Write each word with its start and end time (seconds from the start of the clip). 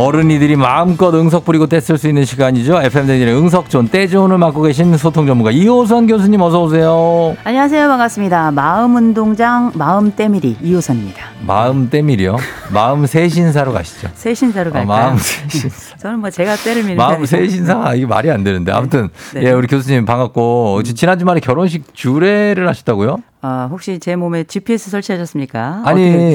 어른이들이 0.00 0.56
마음껏 0.56 1.14
응석 1.14 1.44
부리고 1.44 1.66
떼쓸 1.66 1.98
수 1.98 2.08
있는 2.08 2.24
시간이죠. 2.24 2.80
FM 2.84 3.06
대진의 3.06 3.34
응석존 3.34 3.88
떼존을 3.90 4.38
맡고 4.38 4.62
계신 4.62 4.96
소통 4.96 5.26
전문가 5.26 5.50
이호선 5.50 6.06
교수님 6.06 6.40
어서 6.40 6.62
오세요. 6.62 7.36
안녕하세요. 7.44 7.86
반갑습니다. 7.86 8.50
마음 8.52 8.96
운동장 8.96 9.72
마음 9.74 10.10
때밀이 10.12 10.56
이호선입니다. 10.62 11.22
마음 11.46 11.90
때밀이요. 11.90 12.38
마음 12.72 13.04
새신사로 13.04 13.74
가시죠. 13.74 14.08
새신사로 14.16 14.70
어, 14.70 14.72
갈까요? 14.72 14.86
마음 14.86 15.18
새신사. 15.18 15.96
저는 16.00 16.20
뭐 16.20 16.30
제가 16.30 16.56
때를 16.56 16.82
미는 16.82 16.96
마음. 16.96 17.26
새신사 17.26 17.92
이게 17.94 18.06
말이 18.06 18.30
안 18.30 18.42
되는데 18.42 18.72
아무튼 18.72 19.10
네. 19.34 19.42
예 19.44 19.50
우리 19.50 19.66
교수님 19.66 20.06
반갑고 20.06 20.82
지난 20.82 21.18
주말에 21.18 21.40
결혼식 21.40 21.92
주례를 21.92 22.66
하셨다고요? 22.68 23.18
어, 23.42 23.68
혹시 23.70 23.98
제 23.98 24.16
몸에 24.16 24.44
GPS 24.44 24.90
설치하셨습니까? 24.90 25.82
아니? 25.84 26.34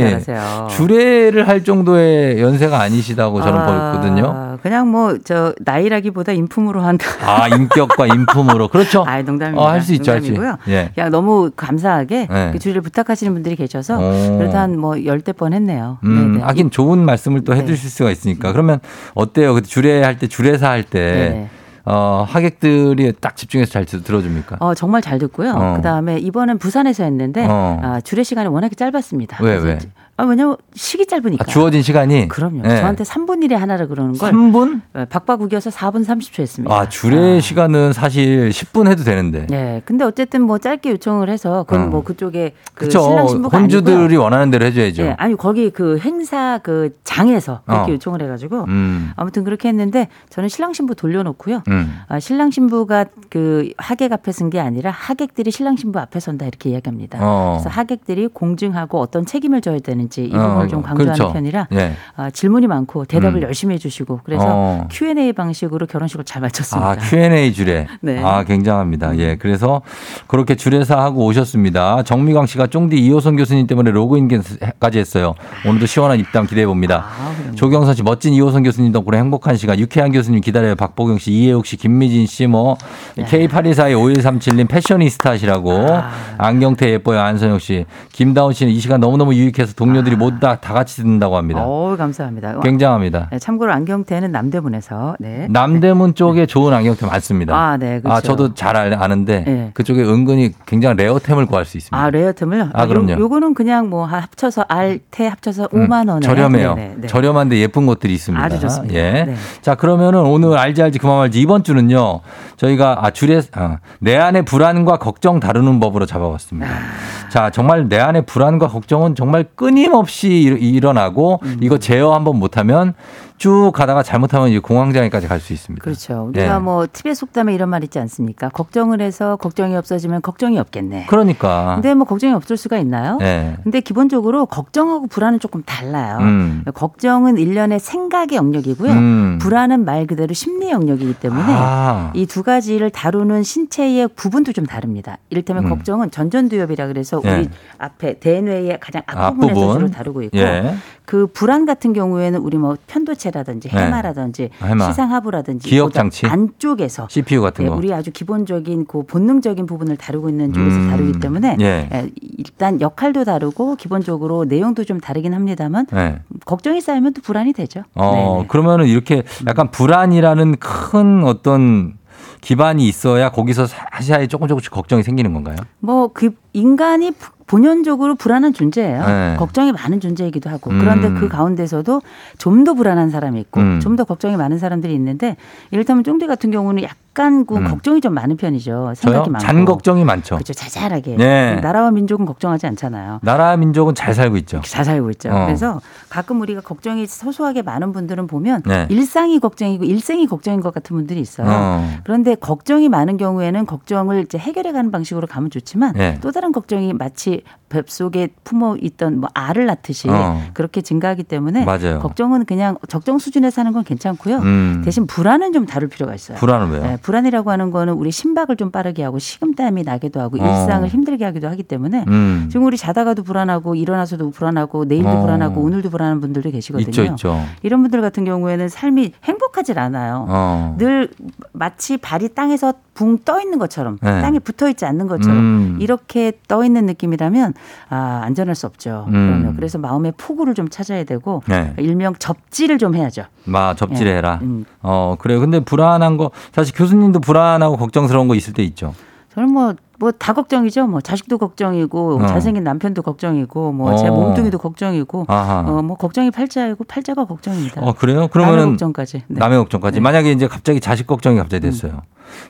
주례를 0.72 1.48
할 1.48 1.64
정도의 1.64 2.42
연세가 2.42 2.80
아니시다고 2.82 3.42
저는 3.42 3.60
아, 3.60 3.66
보였거든요. 3.92 4.58
그냥 4.64 4.90
뭐 4.92 5.16
저 5.24 5.54
나이라기보다 5.60 6.32
인품으로 6.32 6.82
한다. 6.82 7.06
아 7.22 7.48
인격과 7.48 8.08
인품으로 8.08 8.68
그렇죠. 8.70 9.04
아, 9.08 9.22
농담입니다. 9.22 9.62
어, 9.62 9.68
할수 9.70 9.94
있죠, 9.94 10.12
할 10.12 10.22
수. 10.22 10.32
농담이고요. 10.32 10.58
예. 10.70 10.92
그냥 10.94 11.12
너무 11.12 11.52
감사하게 11.56 12.28
네. 12.30 12.50
그 12.52 12.60
주를 12.60 12.82
부탁하시는 12.82 13.32
분들이 13.34 13.56
계셔서 13.56 13.98
오. 13.98 14.38
그래도 14.38 14.58
한뭐 14.58 15.06
열대 15.06 15.34
번 15.34 15.54
했네요. 15.54 16.00
음, 16.04 16.34
네네. 16.34 16.44
하긴 16.46 16.72
좋은 16.72 17.00
말씀을 17.00 17.44
또 17.44 17.56
해주실 17.56 17.90
수가 17.90 18.12
있으니까. 18.12 18.52
그러면 18.52 18.80
어때요? 19.14 19.54
그 19.54 19.62
주례할 19.62 20.18
때, 20.20 20.28
주례사 20.28 20.70
할 20.70 20.84
때, 20.84 21.00
네네. 21.12 21.50
어, 21.86 22.26
하객들이 22.28 23.14
딱 23.22 23.36
집중해서 23.36 23.72
잘 23.72 23.86
들- 23.86 24.04
들어줍니까? 24.04 24.58
어, 24.60 24.74
정말 24.74 25.02
잘 25.02 25.20
듣고요. 25.20 25.52
어. 25.52 25.74
그 25.76 25.82
다음에 25.82 26.18
이번엔 26.18 26.58
부산에서 26.58 27.04
했는데 27.04 27.46
어. 27.48 27.80
아, 27.84 28.02
주례 28.02 28.24
시간이 28.24 28.48
워낙에 28.50 28.76
짧았습니다. 28.76 29.38
왜, 29.44 29.58
왜? 29.58 29.78
아, 30.18 30.24
왜냐면 30.24 30.56
시기 30.74 31.06
짧으니까. 31.06 31.44
아, 31.46 31.52
주어진 31.52 31.82
시간이? 31.82 32.30
그럼요. 32.30 32.62
네. 32.62 32.80
저한테 32.80 33.04
3분 33.04 33.44
일에 33.44 33.54
하나라 33.56 33.86
그러는 33.86 34.14
걸 34.14 34.32
3분? 34.32 34.82
어, 34.94 35.06
박바국이어서 35.10 35.72
4분 35.72 36.06
30초 36.06 36.40
했습니다. 36.40 36.74
아, 36.74 36.88
주례 36.88 37.42
시간은 37.42 37.92
사실 37.92 38.50
10분 38.50 38.88
해도 38.90 39.04
되는데. 39.04 39.46
네. 39.48 39.82
근데 39.84 40.06
어쨌든 40.06 40.44
뭐 40.44 40.58
짧게 40.58 40.92
요청을 40.92 41.30
해서 41.30 41.64
그건 41.68 41.88
어. 41.88 41.88
뭐 41.88 42.04
그쪽에 42.04 42.54
그 42.74 42.86
그쵸. 42.86 43.02
신랑 43.02 43.28
신부가 43.28 43.58
혼주들이 43.58 43.96
아니고요. 43.96 44.22
원하는 44.22 44.52
대로 44.52 44.66
해줘야죠. 44.66 45.04
네, 45.04 45.16
아니 45.18 45.36
거기 45.36 45.70
그 45.70 45.98
행사 46.00 46.60
그 46.64 46.96
장에서 47.04 47.62
그렇게 47.66 47.92
어. 47.92 47.94
요청을 47.96 48.22
해가지고 48.22 48.64
음, 48.70 49.12
아무튼 49.18 49.44
그렇게 49.44 49.68
했는데 49.68 50.08
저는 50.30 50.48
신랑 50.48 50.72
신부 50.72 50.96
돌려놓고요. 50.96 51.64
음. 51.68 52.00
아, 52.08 52.20
신랑 52.22 52.52
신부가 52.52 53.06
그 53.30 53.70
하객 53.78 54.14
앞에 54.14 54.32
쓴 54.32 54.50
게 54.50 54.60
아니라 54.62 54.92
하객들이 54.92 55.52
신랑 55.52 55.76
신부 55.76 56.00
앞에 56.00 56.20
선다 56.22 56.46
이렇게 56.46 56.70
이야기합니다. 56.70 57.18
어. 57.22 57.58
그래서 57.58 57.70
하객들이 57.70 58.28
공증하고 58.28 59.00
어떤 59.02 59.26
책임을 59.26 59.60
져야 59.62 59.80
되는 59.80 60.05
지 60.10 60.24
이런 60.26 60.52
어, 60.52 60.56
걸좀 60.56 60.82
강조하는 60.82 61.14
그렇죠. 61.14 61.34
편이라 61.34 61.68
예. 61.74 61.94
아, 62.16 62.30
질문이 62.30 62.68
많고 62.68 63.06
대답을 63.06 63.40
음. 63.40 63.42
열심히 63.44 63.76
해주시고 63.76 64.22
그래서 64.24 64.46
어. 64.48 64.88
Q&A 64.92 65.34
방식으로 65.34 65.86
결혼식을 65.88 66.26
잘 66.26 66.42
마쳤습니다. 66.42 66.90
아, 66.90 66.96
Q&A 66.96 67.54
주례. 67.54 67.88
네. 68.02 68.22
아, 68.24 68.44
굉장합니다. 68.44 69.18
예. 69.18 69.36
그래서 69.36 69.82
그렇게 70.28 70.56
주례사 70.56 70.98
하고 70.98 71.26
오셨습니다. 71.26 72.04
정미광 72.04 72.46
씨가 72.46 72.68
쫑디 72.68 72.98
이호선 72.98 73.36
교수님 73.36 73.68
때문에 73.68 73.92
로그인까지 73.92 75.00
했어요. 75.00 75.34
오늘도 75.68 75.86
시원한 75.86 76.20
입담 76.20 76.46
기대해 76.46 76.66
봅니다. 76.66 77.06
아. 77.08 77.52
조경선 77.56 77.96
씨 77.96 78.04
멋진 78.04 78.34
이호선 78.34 78.64
교수님 78.64 78.92
덕분에 78.92 79.18
행복한 79.18 79.58
시간. 79.58 79.80
유쾌한 79.80 80.12
교수님 80.12 80.42
기다려요. 80.42 80.76
박보경 80.76 81.18
씨, 81.18 81.32
이혜욱 81.32 81.66
씨, 81.66 81.78
김미진 81.78 82.26
씨, 82.28 82.48
뭐 82.48 82.78
네. 83.16 83.26
K82425137님 83.26 84.68
패셔니스타시라고 84.68 85.72
아. 85.94 86.12
안경태 86.38 86.90
예뻐요. 86.92 87.20
안선영 87.20 87.60
씨, 87.60 87.86
김다운 88.12 88.54
씨는 88.54 88.72
이 88.74 88.80
시간 88.80 89.00
너무너무 89.00 89.34
유익해서 89.34 89.74
동료 89.74 89.95
들이 90.04 90.16
모두 90.16 90.40
다, 90.40 90.56
다 90.56 90.74
같이 90.74 90.98
듣는다고 90.98 91.38
합니다. 91.38 91.62
아. 91.62 91.64
어우, 91.64 91.98
감사합니다. 91.98 92.60
굉장합니다. 92.62 93.30
네, 93.32 93.40
참고로 93.40 93.72
안경테는 93.72 94.32
남대문에서 94.32 95.16
네. 95.20 95.48
남대문 95.50 96.16
쪽에 96.16 96.46
좋은 96.46 96.74
안경테 96.74 97.06
많습니다. 97.06 97.56
아, 97.56 97.78
네, 97.78 98.00
그렇죠. 98.02 98.16
아, 98.18 98.22
저도 98.22 98.54
잘 98.54 98.76
알- 98.76 98.94
아는데 98.94 99.44
네. 99.46 99.72
그쪽에 99.74 100.04
은근히 100.04 100.52
굉장히 100.66 100.96
레어템을 100.98 101.46
구할 101.46 101.66
수 101.66 101.78
있습니다. 101.78 101.98
아, 101.98 102.10
레어템을요? 102.10 102.70
아, 102.74 102.86
그럼요. 102.88 103.14
요, 103.14 103.18
요거는 103.20 103.54
그냥 103.54 103.90
뭐 103.90 104.06
합쳐서 104.06 104.66
알, 104.68 105.00
테 105.12 105.28
합쳐서 105.28 105.70
음, 105.74 105.88
5만 105.88 106.10
원에 106.10 106.26
저렴해요. 106.26 106.76
네, 106.76 106.88
네, 106.88 106.96
네. 107.02 107.08
저렴한데 107.08 107.58
예쁜 107.60 107.86
것들이 107.86 108.14
있습니다. 108.14 108.44
아주 108.44 108.60
좋습니다. 108.60 108.94
예. 108.96 109.24
네. 109.26 109.36
자, 109.62 109.76
그러면은 109.76 110.22
오늘 110.22 110.58
알지 110.58 110.82
알지 110.82 111.00
그만 111.00 111.18
말지 111.18 111.40
이번 111.42 111.64
주는요. 111.64 112.22
저희가 112.58 113.00
아 113.06 113.12
줄에 113.12 113.42
아, 113.54 113.78
내 114.00 114.16
안의 114.18 114.44
불안과 114.46 114.98
걱정 114.98 115.40
다루는 115.40 115.80
법으로 115.80 116.06
잡아봤습니다. 116.06 116.70
아. 116.70 117.30
자, 117.30 117.50
정말 117.50 117.90
내 117.90 118.00
안의 118.00 118.26
불안과 118.26 118.68
걱정은 118.68 119.16
정말 119.16 119.46
끊임 119.56 119.85
없이 119.94 120.30
일- 120.30 120.62
일어나고 120.64 121.40
음. 121.44 121.58
이거 121.62 121.78
제어 121.78 122.14
한번 122.14 122.40
못하면 122.40 122.94
쭉 123.38 123.72
가다가 123.74 124.02
잘못하면 124.02 124.48
이제 124.50 124.60
공황장애까지 124.60 125.28
갈 125.28 125.40
수 125.40 125.52
있습니다. 125.54 125.84
그렇죠. 125.84 126.28
우리가 126.30 126.56
예. 126.56 126.60
뭐 126.60 126.88
TV의 126.92 127.14
속담에 127.16 127.54
이런 127.54 127.68
말 127.70 127.84
있지 127.84 128.00
않습니까? 128.00 128.48
걱정을 128.50 129.02
해서 129.02 129.36
걱정이 129.36 129.76
없어지면 129.76 130.22
걱정이 130.22 130.58
없겠네. 130.58 131.06
그러니까. 131.08 131.74
근데 131.76 131.94
뭐 131.94 132.08
걱정이 132.08 132.34
없을 132.34 132.56
수가 132.56 132.78
있나요? 132.78 133.18
예. 133.22 133.58
근데 133.64 133.82
기본적으로 133.82 134.46
걱정하고 134.46 135.08
불안은 135.08 135.40
조금 135.42 135.62
달라요. 135.66 136.18
음. 136.22 136.64
걱정은 136.74 137.38
일련의 137.38 137.80
생각의 137.82 138.38
영역이고요. 138.38 138.92
음. 138.92 139.40
불안은 139.42 139.84
말 139.84 140.08
그대로 140.08 140.34
심리 140.34 140.72
영역이기 140.72 141.16
때문에 141.16 141.44
아. 141.50 142.12
이두 142.16 142.42
가지를 142.44 142.90
다루는 142.90 143.44
신체의 143.44 144.08
부분도 144.16 144.54
좀 144.54 144.66
다릅니다. 144.66 145.18
이를테면 145.30 145.66
음. 145.66 145.70
걱정은 145.70 146.10
전전두엽이라 146.12 146.88
그래서 146.88 147.22
예. 147.26 147.30
우리 147.36 147.50
앞에 147.78 148.20
대뇌의 148.20 148.80
가장 148.80 149.02
앞부분에서 149.06 149.60
앞부분. 149.60 149.80
주로 149.80 149.92
다루고 149.92 150.22
있고 150.24 150.38
예. 150.38 150.76
그 151.06 151.28
불안 151.28 151.66
같은 151.66 151.94
경우에는 151.94 152.40
우리 152.40 152.58
뭐 152.58 152.76
편도체라든지 152.88 153.70
네. 153.70 153.86
해마라든지 153.86 154.50
해마. 154.62 154.88
시상하부라든지 154.88 155.70
기억 155.70 155.94
장치. 155.94 156.26
안쪽에서 156.26 157.08
CPU 157.10 157.42
같은 157.42 157.66
예, 157.66 157.70
거. 157.70 157.76
우리 157.76 157.94
아주 157.94 158.12
기본적인 158.12 158.86
그 158.86 159.04
본능적인 159.04 159.66
부분을 159.66 159.98
다루고 159.98 160.30
있는 160.30 160.54
쪽에서 160.54 160.76
음. 160.76 160.90
다루기 160.90 161.20
때문에 161.20 161.58
예. 161.62 161.90
예, 161.92 162.10
일단 162.38 162.82
역할도 162.82 163.24
다르고 163.24 163.76
기본적으로 163.76 164.46
내용도 164.46 164.84
좀 164.84 165.00
다르긴 165.00 165.34
합니다만 165.34 165.86
예. 165.94 166.20
걱정이 166.46 166.82
쌓이면 166.82 167.14
또 167.14 167.22
불안이 167.22 167.54
되죠. 167.54 167.84
어, 167.96 168.12
네네. 168.12 168.48
그러면은 168.48 168.88
이렇게 168.88 169.24
약간 169.48 169.70
불안이라는 169.72 170.56
큰 170.58 171.24
어떤 171.24 171.94
기반이 172.42 172.88
있어야 172.88 173.30
거기서 173.30 173.68
사시사이 173.68 174.28
조금 174.28 174.48
조금씩 174.48 174.72
걱정이 174.72 175.04
생기는 175.04 175.34
건가요? 175.34 175.56
뭐 175.80 176.08
그 176.14 176.32
인간이 176.54 177.12
본연적으로 177.48 178.16
불안한 178.16 178.54
존재예요. 178.54 179.06
네. 179.06 179.36
걱정이 179.38 179.72
많은 179.72 180.00
존재이기도 180.00 180.50
하고 180.50 180.72
음. 180.72 180.80
그런데 180.80 181.10
그 181.12 181.28
가운데서도 181.28 182.02
좀 182.38 182.64
더 182.64 182.74
불안한 182.74 183.10
사람이 183.12 183.40
있고 183.42 183.60
음. 183.62 183.80
좀더 183.80 184.04
걱정이 184.06 184.36
많은 184.38 184.58
사람들이 184.58 184.94
있는데 184.96 185.36
이를테면 185.72 186.04
쫑디 186.04 186.26
같은 186.26 186.50
경우는 186.52 186.82
약 186.84 186.96
간 187.16 187.46
그 187.48 187.56
음. 187.58 187.68
걱정이 187.70 188.02
좀 188.02 188.14
많은 188.14 188.38
편이죠. 188.38 188.72
저요? 188.72 188.94
생각이 188.96 189.30
많고. 189.32 189.46
잔 189.48 189.66
걱정이 189.66 190.04
많죠. 190.04 190.36
그렇죠. 190.36 190.54
자잘하게. 190.54 191.16
네. 191.16 191.56
나라와 191.62 191.90
민족은 191.90 192.26
걱정하지 192.26 192.68
않잖아요. 192.68 193.20
나라 193.24 193.56
민족은 193.58 193.96
잘 193.96 194.14
살고 194.14 194.38
있죠. 194.38 194.62
잘 194.66 194.84
살고 194.86 195.10
있죠. 195.12 195.30
어. 195.32 195.46
그래서 195.46 195.82
가끔 196.10 196.42
우리가 196.42 196.62
걱정이 196.62 197.08
소소하게 197.08 197.62
많은 197.62 197.94
분들은 197.94 198.28
보면 198.28 198.64
네. 198.66 198.86
일상이 198.90 199.40
걱정이고 199.40 199.86
일생이 199.86 200.28
걱정인 200.28 200.60
것 200.62 200.74
같은 200.74 200.96
분들이 200.96 201.20
있어요. 201.22 201.48
어. 201.50 201.90
그런데 202.04 202.36
걱정이 202.36 202.90
많은 202.90 203.18
경우에는 203.18 203.66
걱정을 203.66 204.24
이제 204.24 204.38
해결해 204.38 204.72
가는 204.74 204.92
방식으로 204.92 205.26
가면 205.28 205.50
좋지만 205.50 205.94
네. 205.94 206.20
또 206.22 206.32
다른 206.32 206.52
걱정이 206.52 206.94
마치 206.94 207.44
뱃속에 207.70 208.30
품어 208.44 208.78
있던 208.82 209.20
뭐 209.20 209.30
알을 209.34 209.66
낳듯이 209.66 210.10
어. 210.10 210.42
그렇게 210.54 210.82
증가하기 210.82 211.24
때문에 211.24 211.66
맞아요. 211.66 212.00
걱정은 212.00 212.46
그냥 212.46 212.78
적정 212.88 213.18
수준에서 213.18 213.62
하는 213.62 213.74
건 213.74 213.84
괜찮고요. 213.84 214.38
음. 214.38 214.82
대신 214.86 215.08
불안은 215.08 215.54
좀 215.54 215.66
다룰 215.66 215.90
필요가 215.90 216.14
있어요. 216.14 216.38
불안은 216.38 216.72
왜요? 216.72 216.84
네, 216.84 216.98
불안이라고 217.02 217.50
하는 217.52 217.72
거는 217.72 217.94
우리 217.94 218.12
심박을 218.12 218.56
좀 218.56 218.72
빠르게 218.72 219.04
하고 219.04 219.20
식은땀이 219.20 219.84
나기도 219.84 220.22
하고 220.22 220.38
어. 220.38 220.42
일상을 220.42 220.88
힘들게 220.88 221.26
하기도 221.26 221.48
하기 221.50 221.64
때문에 221.64 222.06
음. 222.08 222.48
지금 222.52 222.66
우리 222.66 222.78
자다가도 222.78 223.24
불안하고 223.24 223.76
일어나서도 223.76 224.32
불안하고 224.32 224.86
내일도 224.86 225.10
어. 225.10 225.22
불안하고 225.22 225.62
오늘도 225.62 225.90
불안한 225.90 226.22
분들도 226.22 226.52
계시거든요. 226.52 226.90
있죠, 226.90 227.04
있죠. 227.04 227.42
이런 227.64 227.82
분들 227.82 228.02
같은 228.02 228.26
경우에는 228.26 228.70
삶이 228.70 229.14
행복하질 229.24 229.80
않아요. 229.80 230.26
어. 230.30 230.76
늘 230.78 231.10
마치 231.52 231.98
발이 231.98 232.30
땅에서 232.36 232.74
붕 232.96 233.20
떠 233.24 233.40
있는 233.42 233.60
것처럼 233.60 233.98
네. 234.02 234.22
땅에 234.22 234.40
붙어 234.40 234.68
있지 234.70 234.86
않는 234.86 235.08
것처럼 235.08 235.38
음. 235.38 235.78
이렇게 235.80 236.32
떠 236.48 236.66
있는 236.66 236.86
느낌이라면 236.88 237.54
아 237.90 238.22
안전할 238.24 238.56
수 238.56 238.66
없죠. 238.66 239.06
음. 239.10 239.12
그러면 239.12 239.56
그래서 239.56 239.78
마음의 239.78 240.14
폭우를 240.18 240.56
좀 240.56 240.68
찾아야 240.70 241.04
되고 241.04 241.44
네. 241.48 241.74
일명 241.78 242.16
접지를 242.16 242.78
좀 242.80 242.96
해야죠. 242.96 243.26
마 243.44 243.76
접질해라. 243.76 244.40
음. 244.42 244.66
어 244.82 245.16
그래요. 245.20 245.40
근데 245.40 245.60
불안한 245.60 246.18
거 246.18 246.32
사실 246.54 246.74
교수님도 246.76 247.20
불안하고 247.20 247.78
걱정스러운 247.78 248.28
거 248.28 248.34
있을 248.36 248.54
때 248.54 248.64
있죠. 248.64 248.94
저는 249.34 249.52
뭐 249.52 249.74
뭐다 250.00 250.34
걱정이죠. 250.34 250.88
뭐 250.88 251.02
자식도 251.02 251.38
걱정이고 251.38 252.20
어. 252.22 252.28
잘생긴 252.28 252.64
남편도 252.64 253.02
걱정이고 253.02 253.72
뭐제 253.74 254.08
어. 254.08 254.12
몸뚱이도 254.12 254.58
걱정이고. 254.58 255.26
어 255.28 255.82
뭐 255.84 255.98
걱정이 255.98 256.32
팔자이고 256.32 256.84
팔자가 256.86 257.26
걱정입니다. 257.26 257.82
어 257.82 257.94
그래요? 257.94 258.16
남의 258.18 258.30
그러면은 258.30 258.66
걱정까지. 258.72 259.24
네. 259.28 259.40
남의 259.40 259.58
걱정까지. 259.60 259.96
네. 259.96 260.02
만약에 260.02 260.32
이제 260.32 260.48
갑자기 260.48 260.80
자식 260.80 261.06
걱정이 261.08 261.38
갑자기 261.38 261.62
됐어요. 261.62 262.02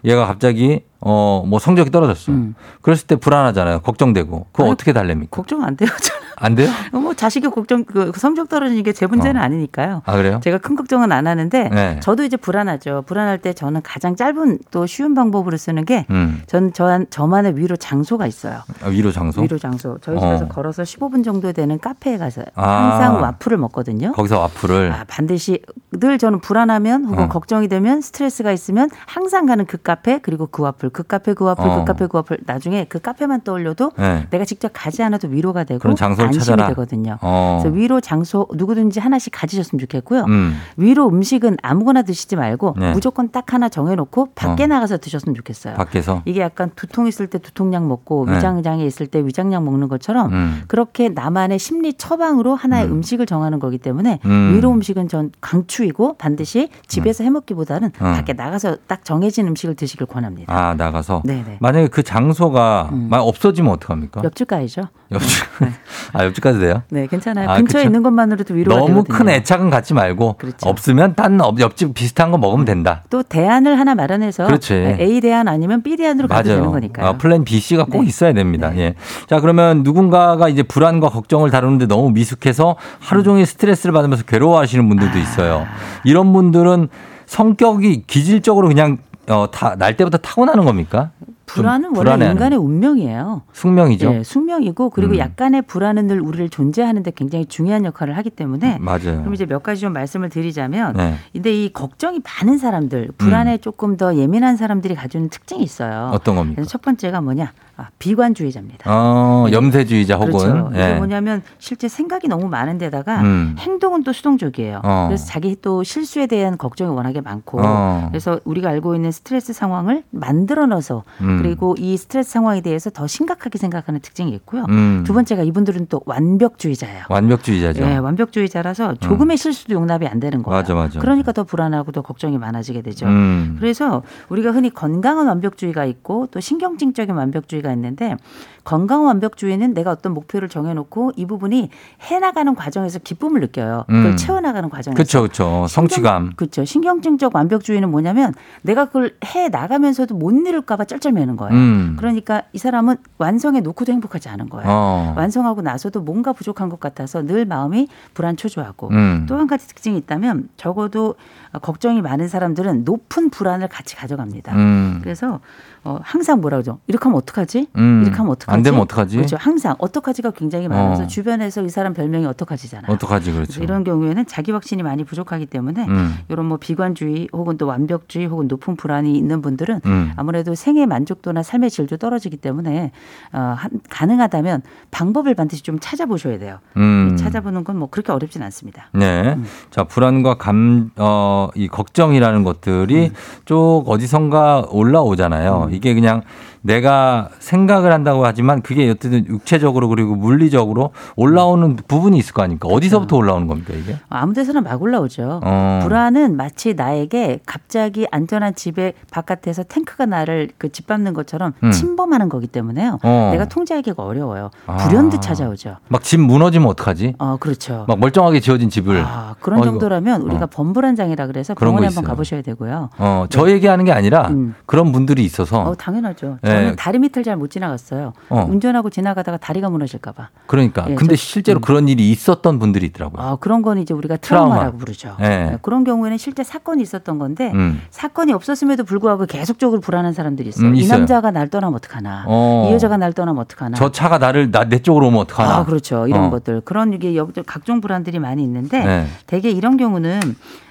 얘가 0.04 0.26
갑자기 0.26 0.82
어 1.00 1.44
뭐 1.46 1.60
성적이 1.60 1.92
떨어졌어. 1.92 2.32
음. 2.32 2.56
그랬을 2.82 3.08
때 3.08 3.16
불안하잖아요. 3.16 3.82
걱정되고. 3.82 4.48
그거 4.52 4.64
아니, 4.64 4.72
어떻게 4.72 4.94
달랩니까? 4.94 5.30
걱정 5.32 5.64
안 5.64 5.76
돼요. 5.78 5.90
안 6.38 6.56
돼요? 6.56 6.70
뭐 6.92 7.14
자식이 7.14 7.48
걱정 7.50 7.84
그 7.86 8.12
성적 8.16 8.50
떨어지는 8.50 8.84
게 8.84 8.96
제 8.96 9.08
문제는 9.08 9.42
어. 9.42 9.44
아니니까요. 9.44 10.02
아 10.06 10.16
그래요? 10.16 10.40
제가 10.42 10.58
큰 10.60 10.76
걱정은 10.78 11.12
안 11.12 11.28
하는데 11.28 11.70
네. 11.70 12.00
저도 12.02 12.24
이제 12.24 12.38
불안하죠. 12.38 13.04
불안할 13.06 13.40
때 13.40 13.52
저는 13.52 13.82
가장 13.84 14.16
짧은 14.16 14.60
또 14.72 14.86
쉬운 14.86 15.14
방법으로 15.16 15.58
쓰는 15.58 15.84
게 15.84 16.06
음. 16.12 16.42
전 16.48 16.72
저한 16.72 17.08
저만의 17.10 17.58
위로 17.58 17.76
장소가 17.76 18.26
있어요. 18.26 18.62
아, 18.82 18.88
위로 18.88 19.12
장소? 19.12 19.42
위로 19.42 19.58
장소. 19.58 19.98
저희 20.02 20.18
집에서 20.18 20.46
어. 20.46 20.48
걸어서 20.48 20.84
15분 20.84 21.26
정도 21.26 21.52
되는 21.52 21.78
카페에 21.78 22.18
가서 22.18 22.44
아. 22.56 22.64
항상 22.92 23.22
와플을 23.22 23.58
먹거든요. 23.58 24.14
거기서 24.14 24.40
와플을 24.40 24.94
아, 24.94 25.04
반드시 25.08 25.62
늘 25.92 26.18
저는 26.18 26.40
불안하면 26.40 27.06
혹은 27.06 27.26
어. 27.26 27.30
걱정이 27.30 27.68
되면 27.68 28.00
스트레스가 28.02 28.52
있으면 28.54 28.90
항상 29.06 29.46
가는 29.46 29.66
그 29.66 29.78
카페 29.78 30.20
그리고 30.20 30.48
그 30.48 30.64
와플 30.64 30.90
그 30.92 31.04
카페 31.04 31.34
그 31.34 31.44
와플 31.44 31.66
어. 31.68 31.80
그 31.80 31.86
카페 31.86 32.08
그 32.08 32.18
와플 32.18 32.38
나중에 32.46 32.86
그 32.88 33.00
카페만 33.00 33.42
떠올려도 33.42 33.92
네. 33.98 34.28
내가 34.30 34.46
직접 34.46 34.72
가지 34.74 35.04
않아도 35.04 35.28
위로가 35.28 35.66
되고 35.66 35.80
그런 35.80 35.96
장소 35.98 36.24
를 36.26 36.28
안심이 36.28 36.46
찾아라. 36.46 36.68
되거든요. 36.70 37.18
어. 37.22 37.60
그래서 37.62 37.76
위로 37.76 38.02
장소 38.02 38.48
누구든지 38.54 39.00
하나씩 39.00 39.32
가지셨으면 39.36 39.80
좋겠고요. 39.80 40.24
음. 40.26 40.56
위로 40.78 41.08
음식은 41.08 41.58
아무거나 41.62 42.02
드시지 42.02 42.36
말고 42.36 42.76
네. 42.78 42.92
무조건 42.94 43.30
딱 43.32 43.54
하나 43.54 43.70
정해놓고 43.70 44.30
밖에 44.36 44.64
어. 44.64 44.68
나가서 44.68 44.98
드셨으면 44.98 45.36
좋겠어요. 45.36 45.76
밖에서 45.76 46.22
이게 46.26 46.42
약간 46.42 46.72
두통 46.76 47.08
있을 47.08 47.28
때 47.28 47.38
두통약 47.38 47.86
먹고 47.88 48.26
네. 48.26 48.38
위장장애 48.38 48.84
있을 48.86 49.08
때 49.08 49.20
위장약 49.26 49.64
먹는 49.64 49.88
것처럼 49.88 50.32
음. 50.34 50.64
그렇게 50.68 51.10
나만의 51.10 51.60
심리 51.60 51.94
처방으로 51.94 52.56
하나의 52.56 52.86
음. 52.86 52.92
음. 52.98 53.02
식을 53.02 53.26
정하는 53.26 53.60
거기 53.60 53.78
때문에 53.78 54.20
음. 54.26 54.54
위로 54.56 54.72
음식은 54.72 55.08
전 55.08 55.32
강추이고 55.42 56.16
반드시 56.18 56.70
집에서 56.88 57.24
해먹기보다는 57.24 57.92
음. 58.02 58.14
밖에 58.14 58.34
나가서 58.34 58.78
딱 58.88 59.04
정해진 59.06 59.48
음식을 59.48 59.76
드시길 59.76 60.08
권합니다. 60.08 60.54
아 60.54 60.74
나가서 60.76 61.22
네네. 61.26 61.58
만약에 61.60 61.88
그 61.88 62.04
장소가 62.04 62.90
음. 62.92 63.10
없어지면 63.12 63.72
어떡합니까? 63.74 64.22
옆집 64.24 64.48
가야죠. 64.48 64.84
옆집 65.12 65.30
아 66.18 66.24
옆집 66.24 66.42
가도 66.44 66.60
돼요? 66.60 66.82
네, 66.90 67.08
괜찮아요. 67.08 67.50
아, 67.50 67.58
근처에 67.58 67.82
그쵸. 67.82 67.90
있는 67.90 68.02
것만으로도 68.04 68.54
위로가 68.54 68.80
너무 68.80 69.04
되거든요. 69.04 69.18
큰 69.18 69.30
애착은 69.30 69.70
갖지 69.70 69.94
말고 69.94 70.36
그렇죠. 70.38 70.70
없으면 70.70 71.16
딴 71.16 71.38
옆- 71.42 71.60
옆집 71.60 71.94
비슷한 71.94 72.32
거 72.32 72.38
먹으면 72.38 72.64
된다. 72.64 73.04
또 73.10 73.22
대안을 73.22 73.78
하나 73.78 73.96
마련해서 73.96 74.46
그렇지. 74.46 74.74
A 75.00 75.20
대안 75.20 75.50
아니면 75.50 75.84
B 75.84 75.98
대안으로 75.98 76.30
가도 76.30 76.44
되는 76.48 76.60
맞아요. 76.62 76.72
거니까요. 76.72 77.06
아, 77.06 77.14
플랜 77.18 77.44
B, 77.44 77.60
C가 77.60 77.84
꼭 77.86 78.04
네. 78.04 78.08
있어야 78.08 78.32
됩니다. 78.32 78.70
네. 78.70 78.80
예. 78.80 78.96
자, 79.28 79.42
그러면 79.42 79.84
누군가가 79.84 80.48
이제 80.48 80.64
불안과 80.64 81.10
걱정을 81.10 81.52
다루는데 81.52 81.88
너무 81.88 82.12
미숙해서 82.12 82.78
하루 83.00 83.24
종일 83.24 83.46
스트레스를 83.46 83.92
받으면서 83.92 84.24
괴로워하시는 84.24 84.88
분들도 84.88 85.18
있어요. 85.20 85.66
이런 86.06 86.32
분들은 86.32 86.88
성격이 87.26 88.04
기질적으로 88.08 88.68
그냥 88.70 89.00
어, 89.28 89.48
다, 89.52 89.76
날 89.78 89.98
때부터 89.98 90.20
타고나는 90.20 90.64
겁니까? 90.66 91.10
좀 91.46 91.64
불안은 91.64 91.96
원래. 91.96 92.30
인간의 92.32 92.58
운명이에요. 92.58 93.44
숙명이죠. 93.54 94.14
예, 94.14 94.24
숙명이고 94.24 94.90
그리고 94.90 95.14
음. 95.14 95.18
약간의 95.20 95.64
불안은 95.64 96.08
늘 96.08 96.20
우리를 96.20 96.50
존재하는데 96.50 97.12
굉장히 97.16 97.46
중요한 97.46 97.86
역할을 97.86 98.18
하기 98.18 98.30
때문에 98.32 98.78
맞아요. 98.80 99.20
그럼 99.20 99.34
이제 99.34 99.46
몇 99.46 99.64
가지 99.64 99.82
좀 99.82 99.94
말씀을 99.94 100.30
드리자면 100.30 100.94
네. 100.96 101.16
근데 101.34 101.54
이 101.54 101.72
걱정이 101.72 102.22
많은 102.24 102.58
사람들, 102.58 103.10
불안에 103.18 103.58
조금 103.60 103.98
더 103.98 104.16
예민한 104.16 104.58
사람들이 104.58 104.96
가지는 104.96 105.30
특징이 105.30 105.64
있어요. 105.64 106.12
어떤 106.14 106.36
겁니까? 106.36 106.64
첫 106.64 106.82
번째가 106.82 107.22
뭐냐? 107.22 107.52
아, 107.78 107.90
비관주의자입니다. 108.00 108.90
어, 108.90 109.48
염세주의자 109.52 110.16
혹은 110.16 110.32
그렇죠. 110.32 110.70
이게 110.72 110.92
예. 110.92 110.96
뭐냐면 110.96 111.42
실제 111.60 111.90
생각이 111.90 112.30
너무 112.30 112.48
많은 112.48 112.78
데다가 112.78 113.20
음. 113.22 113.56
행동은 113.60 114.04
또 114.04 114.14
수동적이에요. 114.14 114.80
어. 114.82 115.08
그래서 115.10 115.26
자기 115.26 115.58
또 115.62 115.84
실수에 115.84 116.26
대한 116.26 116.58
걱정이 116.58 116.90
워낙에 116.96 117.20
많고 117.20 117.60
어. 117.62 118.08
그래서 118.10 118.40
우리가 118.46 118.70
알고 118.70 118.96
있는 118.96 119.12
스트레스 119.12 119.52
상황을 119.52 120.04
만들어 120.12 120.66
넣어서 120.68 121.04
음. 121.36 121.42
그리고 121.42 121.76
이 121.78 121.98
스트레스 121.98 122.32
상황에 122.32 122.62
대해서 122.62 122.90
더 122.90 123.08
심각하게 123.08 123.58
생각하는 123.58 124.00
특징이 124.00 124.32
있고요. 124.36 124.66
음. 124.70 125.04
두 125.06 125.14
번째가 125.14 125.44
이분들은 125.44 125.88
또 125.90 126.02
완벽주의자예요. 126.06 127.06
완벽주의자죠. 127.10 127.84
예, 127.84 127.98
완벽주의자라서 127.98 128.96
조금의 128.96 129.38
실수도 129.38 129.74
용납이 129.74 130.08
안 130.08 130.20
되는 130.20 130.44
거예요. 130.44 130.60
맞아, 130.60 130.74
맞아. 130.74 131.00
그러니까 131.00 131.32
더 131.32 131.44
불안하고 131.44 131.92
더 131.92 132.02
걱정이 132.02 132.38
많아지게 132.38 132.82
되죠. 132.82 133.08
음. 133.08 133.58
그래서 133.60 134.04
우리가 134.30 134.52
흔히 134.52 134.70
건강한 134.70 135.28
완벽주의가 135.28 135.86
있고 135.86 136.28
또 136.32 136.40
신경증적인 136.40 137.16
완벽주의가 137.16 137.72
있는데 137.74 138.16
건강한 138.64 139.06
완벽주의는 139.08 139.74
내가 139.74 139.92
어떤 139.92 140.14
목표를 140.14 140.50
정해놓고 140.50 141.14
이 141.16 141.26
부분이 141.26 141.70
해나가는 142.02 142.54
과정에서 142.56 143.00
기쁨을 143.00 143.42
느껴요. 143.42 143.84
그걸 143.88 144.06
음. 144.06 144.18
채워나가는 144.18 144.70
과정에서. 144.70 144.96
그렇죠, 144.96 145.22
그렇죠. 145.22 145.68
성취감. 145.70 146.34
그렇죠. 146.36 146.66
신경증적 146.66 147.36
완벽주의는 147.36 147.90
뭐냐면 147.90 148.34
내가 148.64 148.86
그걸 148.86 149.14
해 149.24 149.50
나가면서도 149.50 150.16
못 150.16 150.32
이룰까봐 150.36 150.86
쩔쩔매는 150.86 151.25
거예요. 151.36 151.54
음. 151.54 151.96
그러니까 151.98 152.44
이 152.54 152.58
사람은 152.58 152.98
완성해 153.18 153.62
놓고도 153.62 153.92
행복하지 153.92 154.30
않은 154.30 154.50
거예요. 154.50 154.70
어. 154.70 155.14
완성하고 155.18 155.62
나서도 155.62 156.02
뭔가 156.02 156.34
부족한 156.34 156.70
것 156.70 156.80
같아서 156.80 157.24
늘 157.26 157.46
마음이 157.46 157.88
불안 158.14 158.38
초조하고 158.38 158.90
음. 158.90 159.26
또한 159.28 159.48
가지 159.48 159.68
특징이 159.68 159.98
있다면 159.98 160.50
적어도 160.58 161.16
걱정이 161.62 162.02
많은 162.02 162.28
사람들은 162.28 162.84
높은 162.86 163.30
불안을 163.30 163.68
같이 163.68 163.96
가져갑니다. 163.96 164.56
음. 164.56 165.00
그래서 165.02 165.40
어, 165.86 166.00
항상 166.02 166.42
뭐라 166.42 166.58
그러죠? 166.58 166.80
이렇게 166.88 167.04
하면 167.04 167.18
어떡하지? 167.18 167.68
음. 167.78 168.02
이렇게 168.04 168.18
하면 168.18 168.32
어떡하지? 168.32 168.56
안 168.56 168.64
되면 168.64 168.80
어떡하지? 168.82 169.18
그렇죠. 169.18 169.38
항상 169.40 169.76
어떡하지가 169.78 170.32
굉장히 170.32 170.68
많아서 170.68 171.04
어. 171.04 171.08
주변에서 171.08 171.62
이 171.62 171.70
사람 171.70 171.94
별명이 171.94 172.26
어떡하지잖아요. 172.26 172.92
어떡하지, 172.92 173.32
그렇죠. 173.32 173.62
이런 173.62 173.84
경우에는 173.84 174.26
자기 174.26 174.52
확신이 174.52 174.82
많이 174.82 175.04
부족하기 175.04 175.46
때문에 175.46 175.86
음. 175.88 176.16
이런 176.28 176.48
뭐 176.48 176.58
비관주의 176.58 177.30
혹은 177.32 177.58
또 177.58 177.68
완벽주의 177.68 178.26
혹은 178.26 178.48
높은 178.48 178.76
불안이 178.76 179.16
있는 179.16 179.44
분들은 179.44 179.82
음. 179.86 180.12
아무래도 180.16 180.56
생의 180.56 180.88
만족 180.88 181.15
도나 181.22 181.44
삶의 181.44 181.70
질도 181.70 181.98
떨어지기 181.98 182.38
때문에 182.38 182.92
어, 183.34 183.56
한- 183.58 183.72
가능하다면 183.90 184.62
방법을 184.92 185.36
반드시 185.36 185.62
좀 185.64 185.78
찾아보셔야 185.80 186.40
돼요. 186.40 186.60
음. 186.78 187.16
찾아보는 187.18 187.64
건 187.64 187.76
뭐 187.76 187.90
그렇게 187.90 188.12
어렵진 188.14 188.42
않습니다. 188.44 188.90
네. 188.94 189.34
음. 189.34 189.46
자, 189.70 189.84
불안과 189.84 190.36
감, 190.36 190.92
어, 190.96 191.50
이 191.56 191.68
걱정이라는 191.68 192.44
것들이 192.44 193.12
쭉 193.44 193.84
어디선가 193.86 194.68
올라오잖아요. 194.70 195.68
음. 195.70 195.74
이게 195.74 195.94
그냥 195.94 196.22
내가 196.66 197.30
생각을 197.38 197.94
한다고 197.94 198.26
하지만 198.26 198.64
그게 198.64 198.90
어쨌든 198.90 199.28
육체적으로 199.28 199.88
그리고 199.88 200.16
물리적으로 200.16 200.92
올라오는 201.16 201.76
부분이 201.88 202.18
있을 202.18 202.34
거 202.34 202.42
아닙니까? 202.42 202.68
어디서부터 202.70 203.16
올라오는 203.18 203.46
겁니까, 203.46 203.74
이게? 203.76 203.98
아무 204.10 204.34
데서나 204.34 204.62
막 204.62 204.82
올라오죠. 204.82 205.42
어. 205.44 205.80
불안은 205.84 206.36
마치 206.36 206.74
나에게 206.74 207.40
갑자기 207.46 208.08
안전한 208.10 208.56
집의 208.56 208.94
바깥에서 209.12 209.62
탱크가 209.64 210.08
나를 210.08 210.50
그 210.58 210.72
짓밟는 210.72 211.14
것처럼 211.14 211.54
음. 211.64 211.72
침범하는 211.72 212.30
거기 212.30 212.48
때문에요. 212.48 212.98
어. 213.04 213.30
내가 213.32 213.46
통제하기가 213.46 214.02
어려워요. 214.02 214.50
아. 214.66 214.78
불현듯 214.78 215.22
찾아오죠. 215.22 215.78
막 215.88 216.02
집 216.06 216.20
무너지면 216.20 216.68
어떡하지? 216.70 217.16
어, 217.20 217.38
그렇죠. 217.40 217.86
막 217.88 218.00
멀쩡하게 218.00 218.40
지어진 218.40 218.70
집을. 218.70 219.04
아, 219.06 219.36
그런 219.40 219.60
어이구. 219.60 219.72
정도라면 219.72 220.22
우리가 220.22 220.44
어. 220.46 220.48
범불안 220.52 220.96
장애라 220.96 221.28
그래서 221.28 221.54
그런 221.54 221.72
병원에 221.74 221.88
거 221.88 221.96
한번. 221.98 222.04
가보셔야 222.06 222.42
되고요. 222.42 222.90
어, 222.98 223.26
저 223.30 223.50
얘기하는 223.52 223.86
게 223.86 223.92
아니라 223.92 224.28
음. 224.30 224.56
그런 224.66 224.92
분들이 224.92 225.24
있어서 225.24 225.62
어, 225.62 225.76
당연하죠. 225.76 226.38
네. 226.42 226.55
저는 226.56 226.70
네. 226.72 226.76
다리 226.76 227.00
밑을 227.00 227.24
잘 227.24 227.36
못 227.36 227.50
지나갔어요. 227.52 228.14
어. 228.30 228.48
운전하고 228.50 228.90
지나가다가 228.90 229.38
다리가 229.38 229.70
무너질까봐. 229.70 230.30
그러니까. 230.48 230.86
예, 230.90 230.96
근데 230.96 231.16
저- 231.16 231.22
실제로 231.22 231.60
그런 231.60 231.88
일이 231.88 232.10
있었던 232.12 232.60
분들이 232.60 232.86
있더라고요. 232.88 233.22
아, 233.22 233.36
그런 233.38 233.62
건 233.62 233.78
이제 233.78 233.94
우리가 233.94 234.18
트라우마. 234.18 234.50
트라우마라고 234.50 234.78
부르죠. 234.78 235.16
네. 235.20 235.52
네, 235.52 235.58
그런 235.62 235.84
경우에는 235.84 236.18
실제 236.18 236.44
사건이 236.44 236.82
있었던 236.82 237.20
건데 237.20 237.52
음. 237.54 237.82
사건이 237.92 238.32
없었음에도 238.34 238.84
불구하고 238.86 239.26
계속적으로 239.26 239.82
불안한 239.82 240.14
사람들이 240.14 240.50
있어요. 240.50 240.68
음, 240.70 240.76
이 240.76 240.80
있어요. 240.80 240.98
남자가 241.00 241.32
날 241.32 241.50
떠나면 241.50 241.76
어떡하나. 241.76 242.24
어. 242.28 242.68
이 242.70 242.74
여자가 242.74 242.98
날 242.98 243.12
떠나면 243.14 243.42
어떡하나. 243.42 243.76
저 243.78 243.92
차가 243.92 244.18
나를 244.18 244.52
나, 244.52 244.64
내 244.64 244.80
쪽으로 244.80 245.08
오면 245.08 245.20
어떡하나. 245.22 245.58
아, 245.58 245.66
그렇죠. 245.66 246.08
이런 246.08 246.26
어. 246.26 246.30
것들. 246.30 246.62
그런 246.62 246.94
이게 246.94 247.16
여- 247.18 247.28
각종 247.46 247.82
불안들이 247.82 248.20
많이 248.20 248.44
있는데 248.44 248.84
네. 248.84 249.08
대개 249.28 249.50
이런 249.50 249.78
경우는 249.78 250.20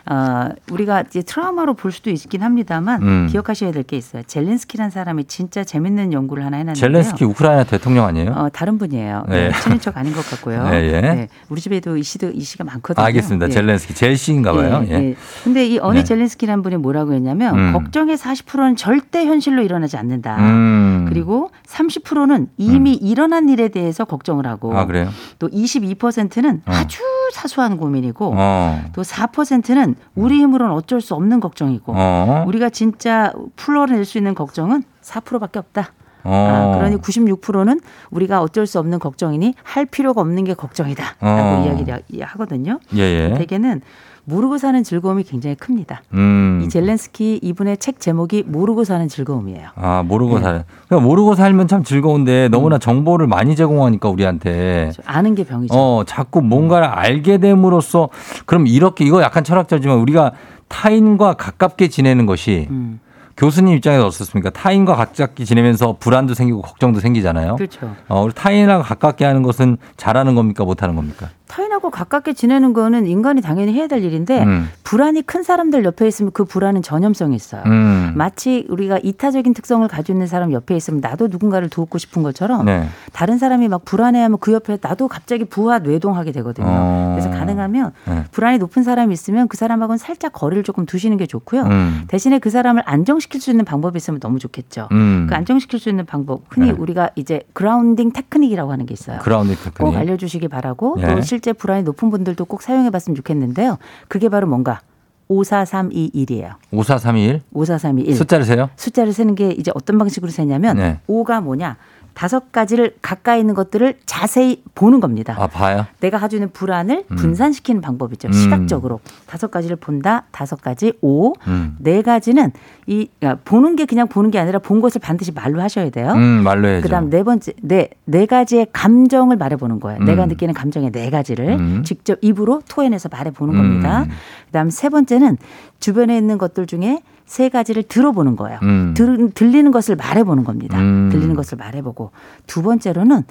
어, 0.07 0.49
우리가 0.71 1.03
이제 1.03 1.23
트라우마로 1.23 1.75
볼 1.75 1.93
수도 1.93 2.11
있긴 2.11 2.43
합니다만 2.43 3.03
음. 3.03 3.29
기억하셔야 3.31 3.71
될 3.73 3.85
게 3.85 3.97
있어요. 3.99 4.23
젤렌스키라는 4.27 4.91
사람이 4.91 5.25
진짜 5.27 5.63
재밌는 5.63 6.13
연구를 6.15 6.43
하나 6.45 6.57
해놨는데요. 6.57 6.81
젤렌스키 6.81 7.25
우크라이나 7.27 7.65
대통령 7.65 8.07
아니에요? 8.07 8.31
어, 8.33 8.49
다른 8.51 8.79
분이에요. 8.79 9.25
네. 9.29 9.49
네. 9.51 9.61
친인척 9.61 9.99
아닌 9.99 10.15
것 10.15 10.25
같고요. 10.31 10.67
네, 10.71 10.93
예. 10.93 11.01
네, 11.03 11.29
우리 11.51 11.61
집에도 11.61 11.99
이 11.99 12.03
씨도 12.03 12.31
이 12.31 12.41
씨가 12.41 12.65
많거든요. 12.65 13.05
알겠습니다. 13.05 13.47
예. 13.47 13.51
젤렌스키 13.51 13.95
젤시인가 13.95 14.53
봐요. 14.53 14.85
예. 14.89 14.93
예. 14.93 15.17
근데 15.45 15.67
이 15.67 15.79
어니 15.79 15.99
네. 15.99 16.05
젤렌스키라는 16.05 16.63
분이 16.63 16.77
뭐라고 16.79 17.13
했냐면 17.13 17.59
음. 17.59 17.73
걱정의 17.75 18.17
40%는 18.17 18.77
절대 18.77 19.27
현실로 19.27 19.63
일어나지 19.63 19.99
않는다. 19.99 20.37
음. 20.39 21.05
그리고 21.11 21.51
30%는 21.67 22.49
이미 22.57 22.95
일어난 22.95 23.49
일에 23.51 23.69
대해서 23.69 24.05
걱정을 24.07 24.47
하고 24.47 24.77
아, 24.77 24.87
그래요? 24.87 25.11
또 25.39 25.49
22%는 25.49 26.63
어. 26.67 26.73
아주 26.73 27.03
사소한 27.33 27.77
고민이고 27.77 28.35
어. 28.37 28.83
또 28.93 29.03
4%는 29.03 29.95
우리 30.15 30.41
힘으로는 30.41 30.75
어쩔 30.75 31.01
수 31.01 31.15
없는 31.15 31.41
걱정이고 31.41 31.93
어. 31.95 32.45
우리가 32.47 32.71
진짜 32.71 33.33
풀어낼 33.57 34.05
수 34.05 34.19
있는 34.19 34.35
걱정은 34.35 34.83
4%밖에 35.03 35.59
없다. 35.59 35.93
어. 36.25 36.31
아, 36.33 36.77
그러니 36.79 36.97
96%는 36.97 37.81
우리가 38.11 38.41
어쩔 38.41 38.67
수 38.67 38.79
없는 38.79 38.99
걱정이니 38.99 39.55
할 39.63 39.85
필요가 39.85 40.23
없는 40.23 40.45
게 40.45 40.55
걱정이다라고 40.55 41.17
어. 41.21 41.65
이야기를 41.67 42.03
하거든요. 42.23 42.81
예, 42.95 43.01
예. 43.01 43.35
대개는 43.37 43.83
모르고 44.27 44.59
사는 44.59 44.83
즐거움이 44.83 45.25
굉장히 45.25 45.55
큽니다. 45.57 46.03
음. 46.15 46.61
이 46.65 46.69
젤렌스키 46.69 47.41
이분의 47.43 47.77
책 47.79 48.01
제목이 48.01 48.45
모르고 48.47 48.85
사는 48.85 49.07
즐거움이에요. 49.07 49.69
아, 49.75 50.03
모르고 50.03 50.39
네. 50.39 50.43
살. 50.43 50.65
그러니까 50.89 51.07
모르고 51.07 51.35
살면 51.35 51.69
참 51.69 51.85
즐거운데 51.85 52.49
너무나 52.49 52.79
정보를 52.79 53.27
많이 53.27 53.55
제공하니까 53.55 54.09
우리한테 54.09 54.93
아는 55.05 55.35
게 55.35 55.45
병이죠. 55.45 55.75
어, 55.75 56.05
자꾸 56.07 56.41
뭔가를 56.41 56.87
알게 56.87 57.39
됨으로써 57.39 58.09
그럼 58.47 58.67
이렇게 58.67 59.05
이거 59.05 59.23
약간 59.23 59.45
철학적이지만 59.45 59.99
우리가 59.99 60.33
타인과 60.69 61.35
가깝게 61.35 61.89
지내는 61.89 62.27
것이 62.27 62.67
음, 62.71 63.01
교수님 63.37 63.75
입장에서 63.75 64.07
어떻습니까? 64.07 64.51
타인과 64.51 64.95
가깝게 64.97 65.45
지내면서 65.45 65.97
불안도 65.99 66.35
생기고 66.35 66.63
걱정도 66.63 67.01
생기잖아요. 67.01 67.57
그렇죠. 67.57 67.95
어, 68.09 68.29
타인하고 68.35 68.83
가깝게 68.85 69.25
하는 69.25 69.43
것은 69.43 69.77
잘하는 69.97 70.35
겁니까? 70.35 70.65
못하는 70.65 70.95
겁니까? 70.97 71.29
타인하고 71.47 71.91
가깝게 71.91 72.33
지내는 72.33 72.73
거는 72.73 73.07
인간이 73.07 73.43
당연히 73.43 73.73
해야 73.75 73.87
될 73.87 74.03
일인데 74.03 74.43
음. 74.43 74.69
불안이 74.83 75.23
큰 75.23 75.43
사람들 75.43 75.85
옆에 75.85 76.07
있으면 76.09 76.33
그 76.33 76.45
불안은 76.45 76.83
전염성이 76.83 77.37
있어요. 77.37 77.63
음. 77.67 78.13
마치 78.17 78.67
우리가 78.71 78.99
이타적인 79.03 79.53
특성을 79.55 79.87
가지고 79.87 80.15
있는 80.17 80.27
사람 80.27 80.53
옆에 80.53 80.75
있으면 80.75 81.01
나도 81.01 81.29
누군가를 81.29 81.69
돕고 81.69 81.99
싶은 81.99 82.23
것처럼 82.23 82.65
네. 82.65 82.89
다른 83.13 83.39
사람이 83.39 83.69
막 83.69 83.85
불안해하면 83.85 84.39
그 84.41 84.53
옆에 84.53 84.79
나도 84.81 85.09
갑자기 85.09 85.45
부하 85.45 85.79
뇌동하게 85.79 86.33
되거든요. 86.33 86.67
어. 86.69 87.17
그래서 87.19 87.31
가능하면 87.31 87.93
네. 88.07 88.25
불안이 88.33 88.59
높은 88.59 88.83
사람이 88.83 89.13
있으면 89.13 89.47
그 89.49 89.57
사람하고는 89.57 89.99
살짝 89.99 90.33
거리를 90.33 90.63
조금 90.65 90.87
두시는 90.87 91.19
게 91.19 91.27
좋고요. 91.27 91.63
음. 91.65 92.05
대신에 92.09 92.39
그 92.39 92.51
사람을 92.51 92.83
안정시킬 92.87 93.41
수 93.41 93.51
있는 93.51 93.65
방법이 93.65 93.97
있으면 93.99 94.19
너무 94.19 94.39
좋겠죠. 94.39 94.89
음. 94.93 95.27
그 95.29 95.35
안정시킬 95.35 95.79
수 95.79 95.89
있는 95.91 96.07
방법 96.07 96.43
흔히 96.49 96.73
네. 96.73 96.73
우리가 96.77 97.11
이제 97.17 97.43
grounding 97.53 98.13
technique이라고 98.13 98.73
하는 98.73 98.87
게 98.87 98.95
있어요. 98.95 99.19
grounding 99.21 99.65
technique. 99.65 99.97
알려주시기 99.97 100.49
바라고 100.49 100.97
예. 101.01 101.07
또 101.07 101.21
실제 101.35 101.53
불안이 101.53 101.83
높은 101.83 102.11
분들도 102.11 102.45
꼭 102.45 102.63
사용해 102.63 102.91
봤으면 102.91 103.17
좋겠는데요. 103.17 103.79
그게 104.07 104.29
바로 104.29 104.47
뭔가 104.47 104.81
54321이에요. 105.29 106.55
5431 106.71 107.41
54321 107.53 108.15
숫자를 108.15 108.45
세요? 108.45 108.71
숫자를 108.77 109.13
세는 109.13 109.35
게 109.35 109.51
이제 109.51 109.73
어떤 109.75 109.99
방식으로 109.99 110.31
세냐면 110.31 110.77
네. 110.77 111.01
5가 111.09 111.43
뭐냐 111.43 111.77
다섯 112.15 112.53
가지를 112.53 112.95
가까이 113.03 113.41
있는 113.41 113.55
것들을 113.55 113.99
자세히 114.07 114.63
보는 114.75 115.01
겁니다. 115.01 115.37
아, 115.39 115.47
봐요. 115.47 115.87
내가 116.01 116.19
가지고 116.19 116.39
있는 116.39 116.53
불안을 116.53 117.05
분산시키는 117.17 117.81
방법이죠. 117.81 118.29
음. 118.29 118.33
시각적으로 118.33 119.01
다섯 119.27 119.51
가지를 119.51 119.77
본다. 119.77 120.25
다섯 120.31 120.63
가지 120.63 120.93
오. 121.01 121.35
음. 121.47 121.77
네 121.79 122.03
가지는 122.03 122.53
이 122.87 123.09
그러니까 123.19 123.41
보는 123.45 123.77
게 123.77 123.85
그냥 123.85 124.09
보는 124.09 124.31
게 124.31 124.39
아니라 124.39 124.59
본 124.59 124.81
것을 124.81 125.01
반드시 125.01 125.33
말로 125.33 125.61
하셔야 125.61 125.91
돼요. 125.91 126.13
음, 126.13 126.43
말로 126.43 126.69
해야죠. 126.69 126.83
그 126.83 126.89
다음 126.89 127.11
네 127.11 127.23
번째 127.23 127.53
네 127.63 127.89
네 128.07 128.27
가지의 128.27 128.69
감정을 128.73 129.37
말해보는 129.37 129.81
거예요. 129.81 129.99
음. 130.01 130.05
내가 130.05 130.27
느끼는 130.27 130.55
감정의 130.55 130.93
네 130.93 131.11
가지를 131.11 131.59
음. 131.59 131.83
직접 131.85 132.19
입으로 132.23 132.63
토해내서 132.69 133.09
말해보는 133.11 133.55
음. 133.55 133.59
겁니다. 133.61 134.07
그 134.47 134.53
다음 134.53 134.71
세 134.71 134.89
번째는 134.89 135.37
주변에 135.81 136.17
있는 136.17 136.39
것들 136.39 136.67
중에 136.67 137.01
세 137.27 137.49
가지를 137.49 137.83
들어보는 137.85 138.37
거예요. 138.37 138.59
음. 138.63 138.95
들, 138.97 139.31
들리는 139.31 139.71
것을 139.71 139.97
말해보는 139.97 140.45
겁니다. 140.45 140.79
음. 140.79 141.09
들리는 141.11 141.35
것을 141.35 141.59
말해보고 141.59 142.11
두 142.47 142.63
번째로는 142.63 143.23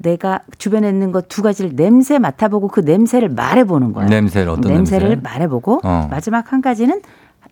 내가 0.00 0.40
주변에 0.58 0.88
있는 0.88 1.10
것 1.12 1.28
두 1.28 1.42
가지를 1.42 1.74
냄새 1.74 2.18
맡아보고 2.18 2.68
그 2.68 2.80
냄새를 2.80 3.28
말해보는 3.30 3.92
거예요. 3.92 4.08
냄새를 4.08 4.50
어떤 4.50 4.72
냄새를 4.72 5.08
냄새? 5.08 5.22
말해보고 5.22 5.80
어. 5.82 6.06
마지막 6.10 6.52
한 6.52 6.60
가지는 6.62 7.00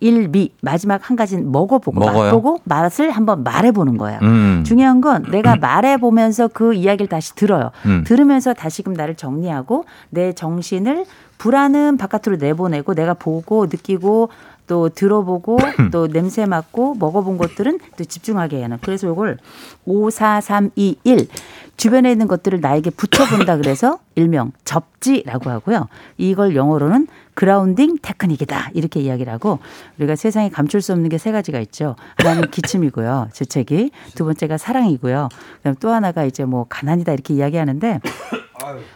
일미 0.01 0.53
마지막 0.61 1.09
한 1.09 1.17
가지는 1.17 1.51
먹어보고 1.51 1.99
먹어요? 1.99 2.25
맛보고 2.25 2.61
맛을 2.65 3.11
한번 3.11 3.43
말해보는 3.43 3.97
거예요. 3.97 4.19
음. 4.23 4.63
중요한 4.65 5.01
건 5.01 5.25
내가 5.31 5.57
말해보면서 5.57 6.49
그 6.49 6.75
이야기를 6.75 7.09
다시 7.09 7.35
들어요. 7.35 7.71
음. 7.87 8.05
들으면서 8.07 8.53
다시금 8.55 8.93
나를 8.93 9.15
정리하고 9.15 9.85
내 10.11 10.33
정신을 10.33 11.05
불안은 11.39 11.97
바깥으로 11.97 12.37
내보내고 12.39 12.95
내가 12.95 13.15
보고 13.15 13.67
느끼고 13.67 14.29
또 14.67 14.89
들어보고 14.89 15.59
또 15.93 16.09
냄새 16.09 16.47
맡고 16.47 16.95
먹어본 16.95 17.39
것들은 17.39 17.79
또 17.97 18.05
집중하게 18.05 18.63
하는. 18.63 18.79
그래서 18.83 19.11
이걸 19.11 19.39
5, 19.85 20.11
4, 20.11 20.41
3, 20.41 20.71
2, 20.77 20.97
1 21.05 21.29
주변에 21.77 22.11
있는 22.11 22.27
것들을 22.27 22.61
나에게 22.61 22.89
붙여본다 22.91 23.59
그래서 23.59 23.99
일명 24.17 24.53
접지라고 24.65 25.51
하고요. 25.51 25.89
이걸 26.17 26.57
영어로는 26.57 27.07
그라운딩 27.35 27.99
테크닉이다 28.01 28.71
이렇게 28.73 29.01
이야기를 29.01 29.31
하고 29.31 29.59
우리가 29.99 30.17
세상에 30.17 30.49
감출 30.49 30.81
수 30.81 30.93
없는 30.93 31.11
게 31.11 31.19
세 31.19 31.33
가지가 31.33 31.59
있죠. 31.61 31.97
하나는 32.19 32.51
기침이고요, 32.51 33.31
재채기. 33.33 33.91
두 34.15 34.25
번째가 34.25 34.59
사랑이고요. 34.59 35.29
그다음 35.59 35.75
또 35.81 35.91
하나가 35.91 36.25
이제 36.25 36.45
뭐 36.45 36.67
가난이다 36.69 37.13
이렇게 37.13 37.35
이야기하는데 37.35 38.01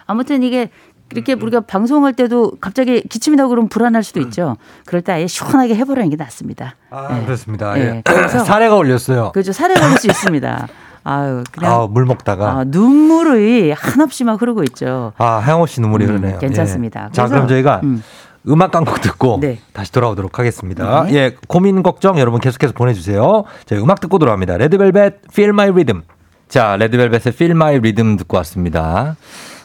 아무튼 0.07 0.43
이게 0.43 0.71
이렇게 1.13 1.33
우리가 1.35 1.61
방송할 1.61 2.13
때도 2.13 2.53
갑자기 2.61 3.03
기침이 3.03 3.37
나고 3.37 3.49
그러면 3.51 3.69
불안할 3.69 4.03
수도 4.03 4.21
있죠. 4.21 4.57
그럴 4.87 5.03
때 5.03 5.13
아예 5.13 5.27
시원하게 5.27 5.75
해보라는 5.77 6.11
게 6.11 6.17
낫습니다. 6.17 6.75
아, 6.91 7.09
네. 7.15 7.25
그렇습니다. 7.25 7.79
예. 7.79 7.83
예. 7.97 8.03
그래서- 8.05 8.39
사례가 8.45 8.77
올렸어요. 8.77 9.33
그죠 9.33 9.53
사례 9.53 9.75
걸릴 9.75 9.99
수 9.99 10.07
있습니다. 10.07 10.69
아유 11.03 11.43
그냥 11.51 11.73
아, 11.73 11.87
물 11.87 12.05
먹다가. 12.05 12.51
아, 12.59 12.65
눈물이 12.67 13.73
한없이 13.73 14.23
막 14.25 14.41
흐르고 14.41 14.63
있죠. 14.65 15.13
아, 15.19 15.39
하영호 15.39 15.67
씨 15.67 15.81
눈물이 15.81 16.05
음, 16.05 16.11
흐르네요. 16.11 16.39
괜찮습니다. 16.39 17.07
예. 17.11 17.13
자, 17.13 17.27
그럼 17.27 17.49
저희가 17.49 17.81
음. 17.85 18.03
음악 18.49 18.71
광고 18.71 18.95
듣고 18.95 19.39
네. 19.41 19.59
다시 19.73 19.93
돌아오도록 19.93 20.39
하겠습니다. 20.39 21.05
네. 21.05 21.15
예, 21.15 21.37
고민 21.49 21.83
걱정 21.83 22.19
여러분 22.19 22.41
계속해서 22.41 22.73
보내주세요. 22.75 23.45
저희 23.67 23.81
음악 23.81 24.01
듣고 24.01 24.19
돌아옵니다. 24.19 24.57
레드벨벳 24.59 25.21
Feel 25.33 25.51
My 25.51 25.69
Rhythm. 25.71 26.03
자, 26.49 26.77
레드벨벳의 26.77 27.21
Feel 27.29 27.53
My 27.53 27.77
Rhythm 27.77 28.17
듣고 28.17 28.37
왔습니다. 28.39 29.17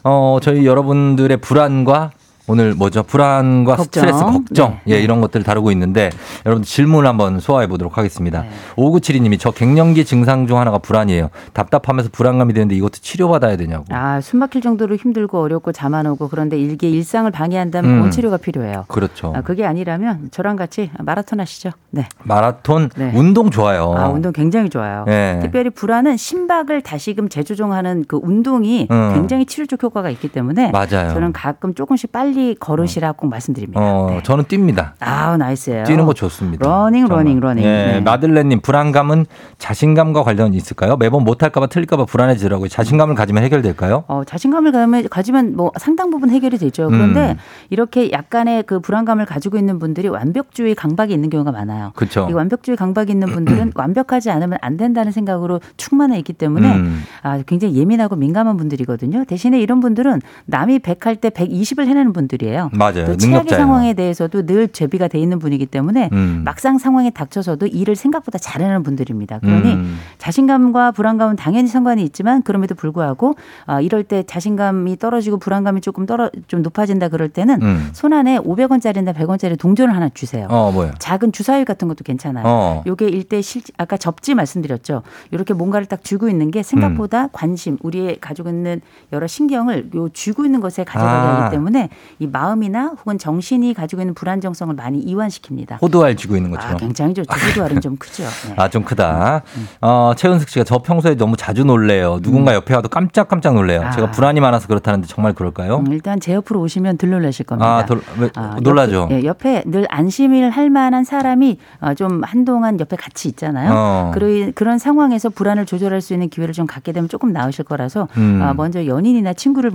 어, 0.07 0.37
저희 0.39 0.67
여러분들의 0.67 1.37
불안과 1.37 2.11
오늘 2.47 2.75
뭐죠? 2.75 3.01
불안과 3.03 3.75
걱정. 3.75 4.03
스트레스, 4.03 4.23
걱정. 4.23 4.79
네. 4.85 4.95
예, 4.95 4.99
이런 5.01 5.19
것들을 5.21 5.43
다루고 5.43 5.71
있는데 5.71 6.11
여러분들 6.45 6.67
질문 6.67 7.07
한번 7.07 7.39
소화해 7.39 7.67
보도록 7.67 7.97
하겠습니다. 7.97 8.41
네. 8.43 8.49
5972님이 8.75 9.39
저 9.39 9.49
갱년기 9.51 10.05
증상 10.05 10.45
중 10.45 10.59
하나가 10.59 10.77
불안이에요. 10.77 11.29
답답하면서 11.53 12.09
불안감이 12.11 12.53
되는데 12.53 12.75
이것도 12.75 12.99
치료받아야 13.01 13.57
되냐고. 13.57 13.85
아, 13.89 14.21
숨 14.21 14.39
막힐 14.39 14.61
정도로 14.61 14.95
힘들고 14.95 15.41
어렵고 15.41 15.71
잠 15.71 15.95
안 15.95 16.05
오고 16.07 16.27
그런데 16.27 16.59
이게 16.59 16.89
일상을 16.89 17.31
방해한다면 17.31 18.05
음. 18.05 18.11
치료가 18.11 18.35
필요해요. 18.35 18.83
그렇죠. 18.89 19.31
아, 19.33 19.39
그게 19.39 19.65
아니라면 19.65 20.27
저랑 20.31 20.57
같이 20.57 20.91
마라톤 20.99 21.39
하시죠. 21.39 21.69
네. 21.91 22.05
마라톤 22.23 22.89
네. 22.97 23.13
운동 23.15 23.49
좋아요. 23.49 23.93
아, 23.97 24.09
운동 24.09 24.33
굉장히 24.33 24.69
좋아요. 24.69 25.05
네. 25.07 25.39
특별히 25.41 25.69
불안은 25.69 26.17
심박을 26.17 26.81
다시금 26.81 27.29
재조정하는 27.29 28.03
그 28.09 28.19
운동이 28.21 28.89
음. 28.91 29.11
굉장히 29.13 29.45
치료적 29.45 29.81
효과가 29.81 30.09
있기 30.09 30.27
때문에 30.27 30.71
맞아요. 30.71 31.13
저는 31.13 31.31
가끔 31.31 31.73
조금씩 31.73 32.11
빨리 32.11 32.34
빨리 32.35 32.53
걸으시라 32.55 33.13
꼭 33.13 33.27
말씀드립니다. 33.27 33.81
어, 33.81 34.07
네. 34.09 34.23
저는 34.23 34.43
뜁니다. 34.43 34.91
아, 34.99 35.37
nice예요. 35.37 35.85
뛰는 35.85 36.05
거 36.05 36.13
좋습니다. 36.13 36.67
러닝, 36.67 37.07
정말. 37.07 37.23
러닝, 37.23 37.39
러닝. 37.39 37.63
예, 37.63 37.67
네. 37.93 38.01
마들렌님 38.01 38.59
불안감은 38.59 39.25
자신감과 39.57 40.23
관련이 40.23 40.57
있을까요? 40.57 40.97
매번 40.97 41.23
못할까봐 41.23 41.67
틀릴까봐 41.67 42.05
불안해지더라고요. 42.05 42.67
자신감을 42.67 43.15
가지면 43.15 43.43
해결될까요? 43.43 44.03
어, 44.07 44.23
자신감을 44.25 44.73
가지면, 44.73 45.07
가지면 45.09 45.55
뭐 45.55 45.71
상당 45.77 46.09
부분 46.09 46.29
해결이 46.29 46.57
되죠. 46.57 46.89
그런데 46.89 47.31
음. 47.31 47.37
이렇게 47.69 48.11
약간의 48.11 48.63
그 48.63 48.81
불안감을 48.81 49.25
가지고 49.25 49.57
있는 49.57 49.79
분들이 49.79 50.09
완벽주의 50.09 50.75
강박이 50.75 51.13
있는 51.13 51.29
경우가 51.29 51.53
많아요. 51.53 51.93
그렇죠. 51.95 52.27
이 52.29 52.33
완벽주의 52.33 52.75
강박이 52.75 53.13
있는 53.13 53.29
분들은 53.29 53.71
완벽하지 53.75 54.29
않으면 54.29 54.57
안 54.61 54.75
된다는 54.75 55.13
생각으로 55.13 55.61
충만해 55.77 56.17
있기 56.19 56.33
때문에 56.33 56.75
음. 56.75 57.03
아, 57.21 57.41
굉장히 57.45 57.75
예민하고 57.75 58.17
민감한 58.17 58.57
분들이거든요. 58.57 59.23
대신에 59.23 59.59
이런 59.61 59.79
분들은 59.79 60.19
남이 60.47 60.79
100할 60.79 61.21
때 61.21 61.29
120을 61.29 61.85
해내는 61.85 62.11
분들 62.11 62.24
이에요. 62.41 62.69
맞아요. 62.73 63.05
또 63.05 63.17
최악의. 63.17 63.49
상황에 63.49 63.93
대해서도 63.93 64.45
늘 64.45 64.67
제비가 64.67 65.07
돼 65.07 65.19
있는 65.19 65.39
분이기 65.39 65.65
때문에 65.65 66.09
음. 66.13 66.41
막상 66.45 66.77
상황에 66.77 67.09
닥쳐서도 67.09 67.67
일을 67.67 67.95
생각보다 67.95 68.37
잘해내는 68.37 68.83
분들입니다. 68.83 69.39
그러니 69.39 69.73
음. 69.73 69.97
자신감과 70.17 70.91
불안감은 70.91 71.35
당연히 71.35 71.67
상관이 71.67 72.03
있지만 72.03 72.41
그럼에도 72.41 72.75
불구하고 72.75 73.35
아, 73.65 73.81
이럴 73.81 74.03
때 74.03 74.23
자신감이 74.23 74.97
떨어지고 74.97 75.37
불안감이 75.37 75.81
조금 75.81 76.05
떨어 76.05 76.29
좀 76.47 76.61
높아진다 76.61 77.09
그럴 77.09 77.29
때는 77.29 77.61
음. 77.61 77.89
손 77.93 78.13
안에 78.13 78.39
500원짜리나 78.39 79.13
100원짜리 79.13 79.57
동전을 79.59 79.95
하나 79.95 80.09
주세요. 80.09 80.47
어, 80.49 80.71
뭐야? 80.71 80.93
작은 80.99 81.31
주사위 81.31 81.65
같은 81.65 81.87
것도 81.87 82.03
괜찮아요. 82.03 82.43
어. 82.45 82.83
요게 82.85 83.07
일대 83.07 83.41
실 83.41 83.61
아까 83.77 83.97
접지 83.97 84.35
말씀드렸죠. 84.35 85.01
이렇게 85.31 85.53
뭔가를 85.53 85.85
딱 85.87 86.03
쥐고 86.03 86.29
있는 86.29 86.51
게 86.51 86.63
생각보다 86.63 87.23
음. 87.23 87.29
관심, 87.31 87.77
우리의 87.81 88.17
가지고 88.21 88.49
있는 88.49 88.81
여러 89.11 89.27
신경을 89.27 89.89
요 89.95 90.09
쥐고 90.09 90.45
있는 90.45 90.59
것에 90.59 90.83
가져가게 90.83 91.27
아. 91.27 91.45
하기 91.45 91.55
때문에 91.55 91.89
이 92.19 92.27
마음이나 92.27 92.93
혹은 92.99 93.17
정신이 93.17 93.73
가지고 93.73 94.01
있는 94.01 94.13
불안정성을 94.13 94.73
많이 94.75 95.03
이완시킵니다. 95.05 95.81
호두알 95.81 96.15
쥐고 96.15 96.35
있는 96.35 96.51
것처럼. 96.51 96.75
아, 96.75 96.77
굉장히 96.77 97.13
좋죠. 97.13 97.29
호두알은 97.33 97.81
좀 97.81 97.97
크죠. 97.97 98.23
네. 98.23 98.53
아, 98.57 98.69
좀 98.69 98.83
크다. 98.83 99.41
어, 99.81 100.13
최은숙 100.15 100.49
씨가 100.49 100.63
저 100.63 100.79
평소에 100.79 101.15
너무 101.15 101.35
자주 101.35 101.65
놀래요. 101.65 102.19
누군가 102.21 102.53
옆에 102.53 102.73
와도 102.73 102.89
깜짝깜짝 102.89 103.55
놀래요. 103.55 103.83
아. 103.83 103.91
제가 103.91 104.11
불안이 104.11 104.39
많아서 104.39 104.67
그렇다는데 104.67 105.07
정말 105.07 105.33
그럴까요? 105.33 105.79
음, 105.79 105.91
일단 105.91 106.19
제 106.19 106.33
옆으로 106.33 106.61
오시면 106.61 106.97
들 106.97 107.09
놀라실 107.09 107.45
겁니다. 107.45 107.77
아, 107.77 107.85
돌, 107.85 108.01
왜, 108.17 108.29
아, 108.35 108.57
놀라죠. 108.61 109.03
옆에, 109.03 109.15
예, 109.15 109.25
옆에 109.25 109.63
늘 109.65 109.85
안심을 109.89 110.49
할 110.49 110.69
만한 110.69 111.03
사람이 111.03 111.57
어, 111.81 111.93
좀 111.93 112.21
한동안 112.23 112.79
옆에 112.79 112.95
같이 112.95 113.27
있잖아요. 113.29 113.71
어. 113.73 114.11
그런 114.13 114.53
그런 114.53 114.77
상황에서 114.79 115.29
불안을 115.29 115.65
조절할 115.65 116.01
수 116.01 116.13
있는 116.13 116.29
기회를 116.29 116.53
좀 116.53 116.65
갖게 116.65 116.91
되면 116.91 117.09
조금 117.09 117.33
나으실 117.33 117.65
거라서 117.65 118.07
음. 118.17 118.39
아, 118.41 118.53
먼저 118.53 118.85
연인이나 118.85 119.33
친구를 119.33 119.71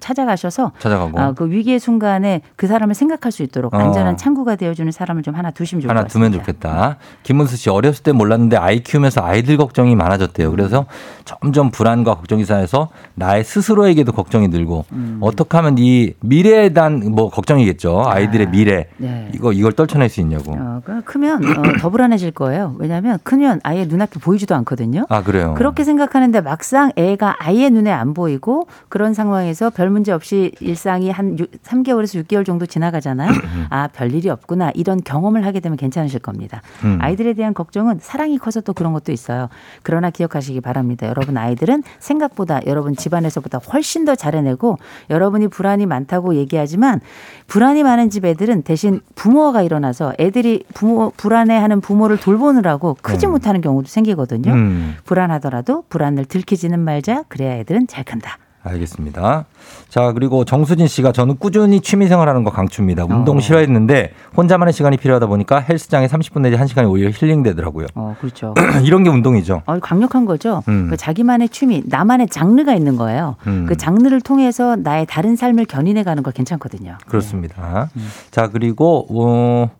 찾아가셔서 0.00 0.72
찾아가고. 0.78 1.18
아, 1.18 1.32
그 1.32 1.48
위기의 1.56 1.80
순간에 1.80 2.42
그 2.56 2.66
사람을 2.66 2.94
생각할 2.94 3.32
수 3.32 3.42
있도록 3.42 3.74
어. 3.74 3.78
안전한 3.78 4.16
창구가 4.16 4.56
되어주는 4.56 4.92
사람을 4.92 5.22
좀 5.22 5.34
하나 5.34 5.50
두시면 5.50 5.82
좋을 5.82 5.90
하나 5.90 6.02
것 6.02 6.08
두면 6.08 6.32
같습니다. 6.32 6.52
좋겠다. 6.52 6.96
김문수 7.22 7.56
씨 7.56 7.70
어렸을 7.70 8.02
때 8.02 8.12
몰랐는데 8.12 8.56
아이 8.56 8.80
키우면서 8.80 9.22
아이들 9.24 9.56
걱정이 9.56 9.96
많아졌대요. 9.96 10.50
그래서 10.50 10.86
점점 11.24 11.70
불안과 11.70 12.14
걱정이 12.14 12.44
쌓여서 12.44 12.88
나의 13.14 13.44
스스로에게도 13.44 14.12
걱정이 14.12 14.48
늘고 14.48 14.84
음. 14.92 15.18
어떻게 15.20 15.56
하면 15.56 15.76
이 15.78 16.12
미래에 16.20 16.70
대한 16.70 17.10
뭐 17.12 17.30
걱정이겠죠. 17.30 18.04
아이들의 18.06 18.46
아, 18.46 18.50
미래 18.50 18.88
네. 18.98 19.30
이거 19.34 19.52
이걸 19.52 19.72
떨쳐낼 19.72 20.08
수 20.08 20.20
있냐고. 20.20 20.52
어, 20.52 20.80
그 20.84 21.02
크면 21.02 21.44
어, 21.44 21.62
더 21.80 21.90
불안해질 21.90 22.32
거예요. 22.32 22.74
왜냐하면 22.78 23.18
크면 23.22 23.60
아예 23.62 23.86
눈앞에 23.86 24.20
보이지도 24.20 24.54
않거든요. 24.56 25.06
아 25.08 25.22
그래요. 25.22 25.54
그렇게 25.56 25.84
생각하는데 25.84 26.40
막상 26.42 26.92
애가 26.96 27.36
아예 27.38 27.70
눈에 27.70 27.90
안 27.90 28.12
보이고 28.14 28.66
그런 28.88 29.14
상황에서 29.14 29.70
별 29.70 29.90
문제 29.90 30.12
없이 30.12 30.52
일상이 30.60 31.10
한 31.10 31.38
6, 31.38 31.45
3개월에서 31.64 32.24
6개월 32.24 32.44
정도 32.44 32.66
지나가잖아요. 32.66 33.30
아, 33.70 33.88
별일이 33.88 34.28
없구나. 34.28 34.70
이런 34.74 35.00
경험을 35.02 35.44
하게 35.44 35.60
되면 35.60 35.76
괜찮으실 35.76 36.20
겁니다. 36.20 36.62
음. 36.84 36.98
아이들에 37.00 37.34
대한 37.34 37.54
걱정은 37.54 37.98
사랑이 38.00 38.38
커서 38.38 38.60
또 38.60 38.72
그런 38.72 38.92
것도 38.92 39.12
있어요. 39.12 39.48
그러나 39.82 40.10
기억하시기 40.10 40.60
바랍니다. 40.60 41.06
여러분 41.06 41.36
아이들은 41.36 41.82
생각보다 41.98 42.60
여러분 42.66 42.94
집안에서보다 42.94 43.58
훨씬 43.58 44.04
더 44.04 44.14
잘해내고 44.14 44.78
여러분이 45.10 45.48
불안이 45.48 45.86
많다고 45.86 46.34
얘기하지만 46.36 47.00
불안이 47.46 47.82
많은 47.82 48.10
집 48.10 48.24
애들은 48.24 48.62
대신 48.62 49.00
부모가 49.14 49.62
일어나서 49.62 50.14
애들이 50.18 50.64
부모 50.74 51.12
불안해하는 51.16 51.80
부모를 51.80 52.18
돌보느라고 52.18 52.96
크지 53.02 53.26
음. 53.26 53.32
못하는 53.32 53.60
경우도 53.60 53.88
생기거든요. 53.88 54.52
음. 54.52 54.94
불안하더라도 55.04 55.84
불안을 55.88 56.24
들키지는 56.24 56.80
말자. 56.80 57.24
그래야 57.28 57.56
애들은 57.56 57.86
잘 57.86 58.04
큰다. 58.04 58.38
알겠습니다. 58.66 59.44
자, 59.88 60.12
그리고 60.12 60.44
정수진 60.44 60.86
씨가 60.86 61.12
저는 61.12 61.36
꾸준히 61.38 61.80
취미 61.80 62.06
생활하는 62.06 62.44
거 62.44 62.50
강추입니다. 62.50 63.04
운동 63.04 63.36
어. 63.36 63.40
싫어했는데 63.40 64.12
혼자만의 64.36 64.72
시간이 64.72 64.96
필요하다 64.96 65.26
보니까 65.26 65.58
헬스장에 65.60 66.06
30분 66.06 66.40
내지 66.40 66.56
1시간이 66.56 66.90
오히려 66.90 67.10
힐링되더라고요. 67.10 67.86
어, 67.94 68.16
그렇죠. 68.20 68.54
이런 68.84 69.02
게 69.04 69.10
운동이죠. 69.10 69.62
어, 69.66 69.78
강력한 69.78 70.24
거죠. 70.24 70.62
음. 70.68 70.88
그 70.90 70.96
자기만의 70.96 71.48
취미, 71.50 71.82
나만의 71.86 72.28
장르가 72.28 72.74
있는 72.74 72.96
거예요. 72.96 73.36
음. 73.46 73.66
그 73.68 73.76
장르를 73.76 74.20
통해서 74.20 74.76
나의 74.76 75.06
다른 75.06 75.36
삶을 75.36 75.66
견인해 75.66 76.02
가는 76.02 76.22
거 76.22 76.30
괜찮거든요. 76.30 76.98
그렇습니다. 77.06 77.90
자, 78.30 78.48
그리고 78.48 79.06
어, 79.10 79.70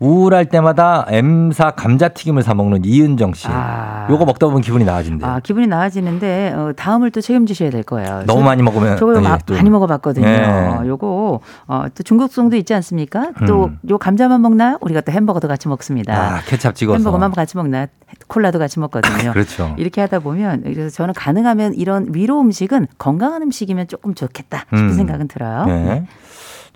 우울할 0.00 0.44
때마다 0.46 1.04
M사 1.08 1.72
감자튀김을 1.72 2.42
사 2.44 2.54
먹는 2.54 2.84
이은정 2.84 3.34
씨. 3.34 3.48
아. 3.50 4.06
요거 4.08 4.26
먹다 4.26 4.46
보면 4.46 4.62
기분이 4.62 4.84
나아진대요. 4.84 5.28
아, 5.28 5.40
기분이 5.40 5.66
나아지는데 5.66 6.52
어, 6.54 6.72
다음을 6.76 7.10
또 7.10 7.20
책임지셔야 7.20 7.70
될 7.70 7.82
거예요. 7.82 8.22
너무 8.26 8.40
저- 8.40 8.44
많이 8.44 8.62
먹으면 8.62 8.96
저거 8.96 9.16
예, 9.16 9.20
마- 9.20 9.38
많이 9.50 9.70
먹어 9.70 9.88
봤거든요. 9.88 10.26
예. 10.26 10.86
요거 10.86 11.40
어, 11.66 11.84
또 11.92 12.02
중독성도 12.04 12.54
있지 12.56 12.74
않습니까? 12.74 13.32
또 13.48 13.64
음. 13.66 13.78
요 13.90 13.98
감자만 13.98 14.40
먹나요? 14.40 14.78
우리가 14.82 15.00
또 15.00 15.10
햄버거도 15.10 15.48
같이 15.48 15.66
먹습니다. 15.66 16.36
아, 16.36 16.40
케찹 16.46 16.72
찍어서. 16.74 16.98
햄버거만 16.98 17.32
같이 17.32 17.56
먹나? 17.56 17.88
콜라도 18.28 18.60
같이 18.60 18.78
먹거든요. 18.78 19.32
그렇죠. 19.34 19.74
이렇게 19.78 20.00
하다 20.00 20.20
보면 20.20 20.62
그래서 20.62 20.90
저는 20.90 21.12
가능하면 21.14 21.74
이런 21.74 22.06
위로 22.12 22.40
음식은 22.40 22.86
건강한 22.98 23.42
음식이면 23.42 23.88
조금 23.88 24.14
좋겠다 24.14 24.58
싶은 24.60 24.78
음. 24.78 24.92
생각은 24.92 25.26
들어요. 25.26 25.64
네. 25.66 26.06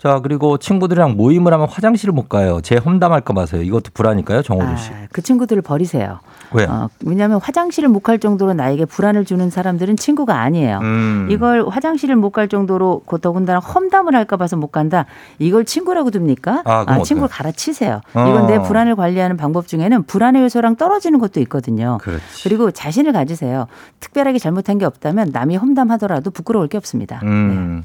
자, 0.03 0.19
그리고 0.21 0.57
친구들이랑 0.57 1.15
모임을 1.15 1.53
하면 1.53 1.65
화장실을 1.69 2.13
못 2.13 2.27
가요. 2.27 2.59
제 2.61 2.75
험담할까 2.75 3.33
봐서요. 3.33 3.61
이것도 3.61 3.91
불안일까요, 3.93 4.41
정호준 4.41 4.75
씨? 4.75 4.91
아, 4.91 5.07
그 5.13 5.21
친구들을 5.21 5.61
버리세요. 5.61 6.19
왜? 6.51 6.65
어, 6.65 6.89
왜냐하면 7.05 7.39
화장실을 7.41 7.87
못 7.87 8.03
갈 8.03 8.19
정도로 8.19 8.53
나에게 8.53 8.83
불안을 8.83 9.23
주는 9.23 9.49
사람들은 9.49 9.95
친구가 9.95 10.41
아니에요. 10.41 10.79
음. 10.81 11.27
이걸 11.31 11.65
화장실을 11.69 12.17
못 12.17 12.31
갈 12.33 12.49
정도로 12.49 13.03
그 13.05 13.17
더군다나 13.21 13.59
험담을 13.59 14.13
할까 14.13 14.35
봐서 14.35 14.57
못 14.57 14.67
간다. 14.73 15.05
이걸 15.39 15.63
친구라고 15.63 16.09
둡니까? 16.13 16.63
아, 16.65 16.83
그럼 16.83 17.03
친구를? 17.03 17.29
갈아치세요. 17.29 18.01
어. 18.13 18.27
이건 18.27 18.47
내 18.47 18.59
불안을 18.61 18.97
관리하는 18.97 19.37
방법 19.37 19.67
중에는 19.67 20.03
불안의 20.03 20.41
요소랑 20.43 20.75
떨어지는 20.75 21.19
것도 21.19 21.39
있거든요. 21.41 21.97
그렇지. 22.01 22.43
그리고 22.43 22.71
자신을 22.71 23.13
가지세요. 23.13 23.67
특별하게 24.01 24.37
잘못한 24.37 24.77
게 24.79 24.85
없다면 24.85 25.29
남이 25.31 25.55
험담하더라도 25.55 26.29
부끄러울 26.31 26.67
게 26.67 26.77
없습니다. 26.77 27.21
음. 27.23 27.83